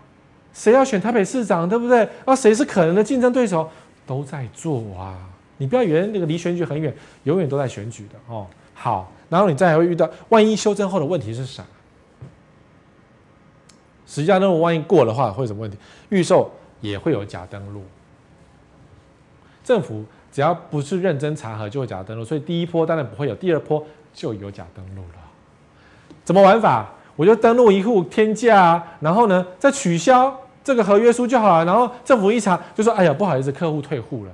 [0.53, 2.07] 谁要选台北市长，对不对？
[2.25, 3.67] 啊，谁是可能的竞争对手？
[4.05, 5.17] 都在做啊！
[5.57, 6.93] 你不要以为那个离选举很远，
[7.23, 8.45] 永远都在选举的哦。
[8.73, 11.63] 好，然后你再还会遇到，万一修正后的问题是啥？
[14.05, 15.77] 实际上，如果万一过的话，会有什么问题？
[16.09, 16.51] 预售
[16.81, 17.83] 也会有假登录。
[19.63, 22.25] 政府只要不是认真查核，就会假登录。
[22.25, 25.19] 所以第一波当然不会有，第二波就有假登录了。
[26.25, 26.91] 怎么玩法？
[27.15, 30.35] 我就登录一户天价，然后呢再取消。
[30.64, 34.32] 这个合约书就好了，然后政府一查就说：“哎呀，不好意思，客户退户了，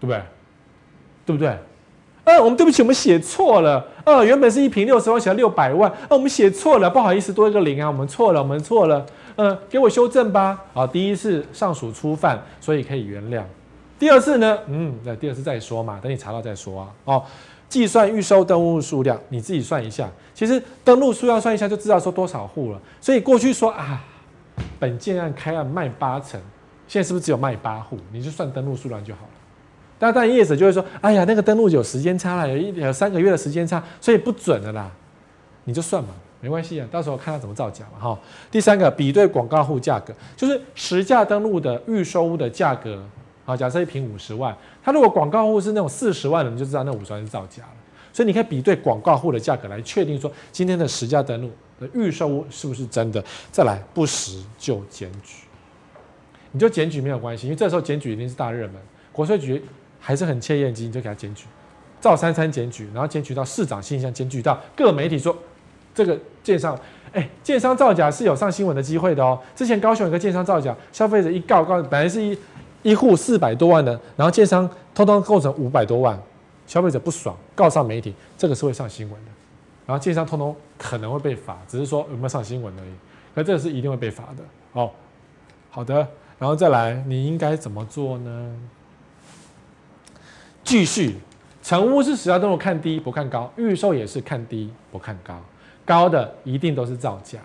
[0.00, 0.22] 对不对？
[1.26, 1.58] 对不对？
[2.24, 3.86] 呃、啊，我们对不起，我们写错了。
[4.04, 5.90] 呃、啊，原本是一瓶六十万，写了六百万。
[5.90, 9.04] 啊，我们写错了，不好意思，多一个零啊，我们错了，我们错了。
[9.36, 10.58] 嗯、给我修正吧。
[10.74, 13.42] 啊，第一次尚属初犯，所以可以原谅。
[13.98, 14.58] 第二次呢？
[14.66, 16.88] 嗯，那第二次再说嘛，等你查到再说啊。
[17.04, 17.22] 哦，
[17.68, 20.08] 计算预收登录数量，你自己算一下。
[20.34, 22.80] 其实登录数量算一下就知道说多少户了。
[23.00, 24.02] 所以过去说啊。
[24.78, 26.40] 本建案开案卖八成，
[26.88, 27.98] 现在是不是只有卖八户？
[28.12, 29.30] 你就算登录数量就好了。
[29.98, 34.90] 但但业者就会说：“哎呀，那个登录有时间差了，有一有三个月的时间差，所以不准的啦。”
[35.64, 36.08] 你就算嘛，
[36.40, 38.00] 没关系啊，到时候看他怎么造假嘛。
[38.00, 38.18] 哈，
[38.50, 43.02] 第三个比对广告户价格，就是实价登录的预收屋的价格。
[43.44, 47.68] 好，假设一坪五十万，他如果广告户是那种四十万的，你就知道那五十万是造假了。
[48.10, 51.50] 所以你可以比对广告户的价格来确定说今天的实价登录。
[51.94, 53.22] 预售屋是不是真的？
[53.52, 55.44] 再来不实就检举，
[56.52, 58.74] 你就检举没有关系，因为这时候检举一定是大热门，
[59.12, 59.62] 国税局
[59.98, 61.44] 还是很切验机，你就给他检举，
[62.00, 65.36] 赵三三检举，然后检举到市长信箱，检举到各媒体说
[65.94, 66.78] 这个建商，
[67.12, 69.38] 哎，建商造假是有上新闻的机会的哦。
[69.56, 72.38] 之前高雄有个建商造假，消费者一告告，本来是一
[72.82, 76.20] 一户四百多万的，然后建商通通构成五百多万，
[76.66, 79.30] 消费者不爽，告上媒体，这个是会上新闻的。
[79.86, 82.90] 然后建商通通可能会被罚，只是说有没有上新闻而已。
[83.34, 84.90] 可这个是一定会被罚的哦。
[85.70, 85.94] 好的，
[86.38, 88.56] 然后再来，你应该怎么做呢？
[90.64, 91.16] 继续，
[91.62, 95.40] 成屋是实价登录看低不看高，预售也是看低不看高，
[95.84, 97.38] 高的一定都是造假。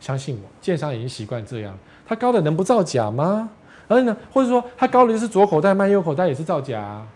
[0.00, 3.50] 相信我，建商已经习惯这样，它高的能不造假吗？
[3.88, 7.06] 而且呢，或者说它高的就是左口袋卖右口袋也是造假啊。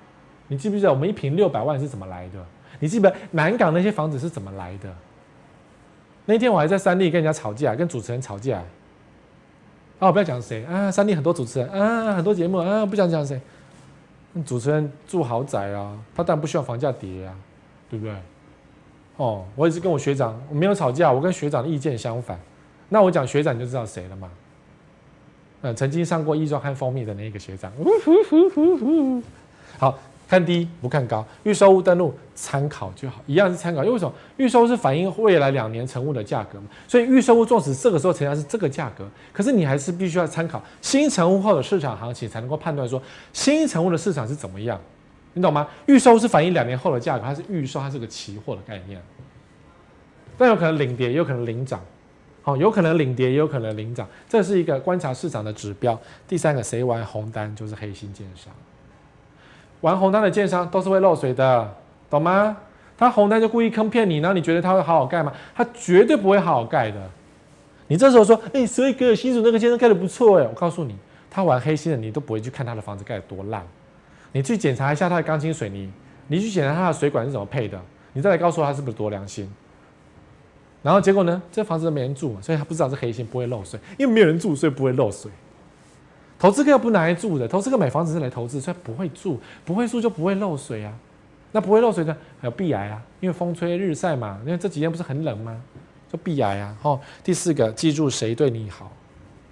[0.49, 2.45] 你记不记得我们一瓶六百万是怎么来的？
[2.83, 4.93] 你记不南港那些房子是怎么来的？
[6.25, 8.59] 那天我还在三立跟人家吵架，跟主持人吵架。
[10.01, 13.41] 啊，我不要讲谁啊，三立很多主持人啊，很多节目啊，不想讲谁。
[14.45, 17.33] 主持人住豪宅啊，他当然不希望房价跌啊，
[17.89, 18.13] 对不对？
[19.17, 22.37] 哦，我也是跟我学长，我没有吵架，我跟学长的意见相反。
[22.89, 24.29] 那我讲学长你就知道谁了嘛？
[25.61, 27.71] 嗯，曾经上过《一周刊》封面的那个学长。
[29.79, 29.97] 好。
[30.33, 33.83] 看低不看高，预售屋登录参考就好，一样是参考。
[33.83, 34.15] 因为为什么？
[34.39, 42.99] 预售是反映未来两年成屋的价格嘛，所以预售屋纵使这个时候成交是这个价格，可是你还是必须要参考新成屋后的市场行情，才能够判断说
[43.35, 44.81] 新成屋的市场是怎么样，
[45.35, 45.69] 你懂吗？
[45.85, 48.99] 预售是反映两年后的价格，它是预售，它是个期货的概念，
[50.39, 51.79] 但有可能领跌，也有可能领涨，
[52.41, 56.01] 好，有可能领跌，也有可能领涨，这是一个观察市场的指标。
[56.27, 58.51] 第三个，谁玩红单就是黑心奸商。
[59.83, 61.75] 玩红单的建商都是会漏水的，
[62.09, 62.57] 懂吗？
[62.97, 65.33] 他红单就故意坑骗你，然后你觉得他会好好盖吗？
[65.55, 67.01] 他绝对不会好好盖的。
[67.89, 70.97] 你这时候说，哎、欸，所以格尔新竹那个建商盖得不错哎，我告诉你，
[71.29, 73.63] 他玩黑心的，你都不会去看他的房子盖得多烂。
[74.31, 75.91] 你去检查一下他的钢筋水泥，
[76.29, 77.79] 你去检查他的水管是怎么配的，
[78.13, 79.53] 你再来告诉我他是不是多良心。
[80.81, 85.31] 然后结果呢，这房子都没人住嘛，所以他不知道是黑心，不会漏水，因为没有人住，所以不会漏水。
[86.43, 90.93] 投资客又不拿来住的，投资客买房子是来投资，所以不会住，不会住就不会漏水啊。
[91.53, 94.41] 那不会漏水的还有避癌啊，因为风吹日晒嘛。
[94.45, 95.57] 因为这几天不是很冷吗？
[96.13, 96.77] 就避癌啊。
[96.83, 98.91] 哦，第四个，记住谁对你好，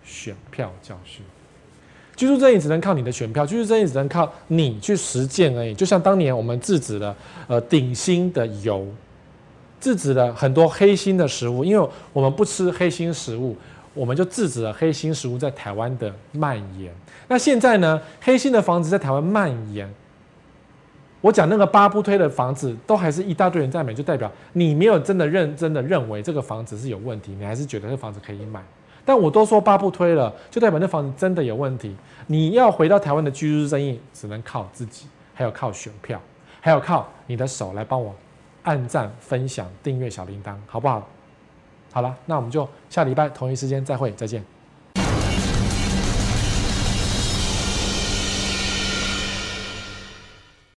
[0.03, 1.24] 选票教训。
[2.16, 5.72] 居住正义只能靠你的选票，居住正义只能靠你去实践而已。
[5.72, 7.16] 就像当年我们制止了
[7.47, 8.84] 呃顶新的油，
[9.80, 13.57] 制止了很多黑心的食物，因为我们不吃黑心食物，
[14.01, 16.91] 我们就制止了黑心食物在台湾的蔓延。
[17.29, 19.87] 那现在呢，黑心的房子在台湾蔓延。
[21.21, 28.63] 我讲那个八不推的房子，都还是一大堆人在买，就代表你没有真的认真的认为这个房子是有问题，你还是觉得这房子可以买。
[29.05, 31.95] 但我都说八不推了，就代表那房子真的有问题。
[32.27, 36.19] 你要回到台湾的居住正义，只能靠自己，还有靠选票，
[36.63, 38.15] 还有靠你的手来帮我
[38.63, 41.07] 按赞、分享、订阅小铃铛，好不好？
[41.93, 44.45] 好了，那我们就下礼拜同一时间再会，再见。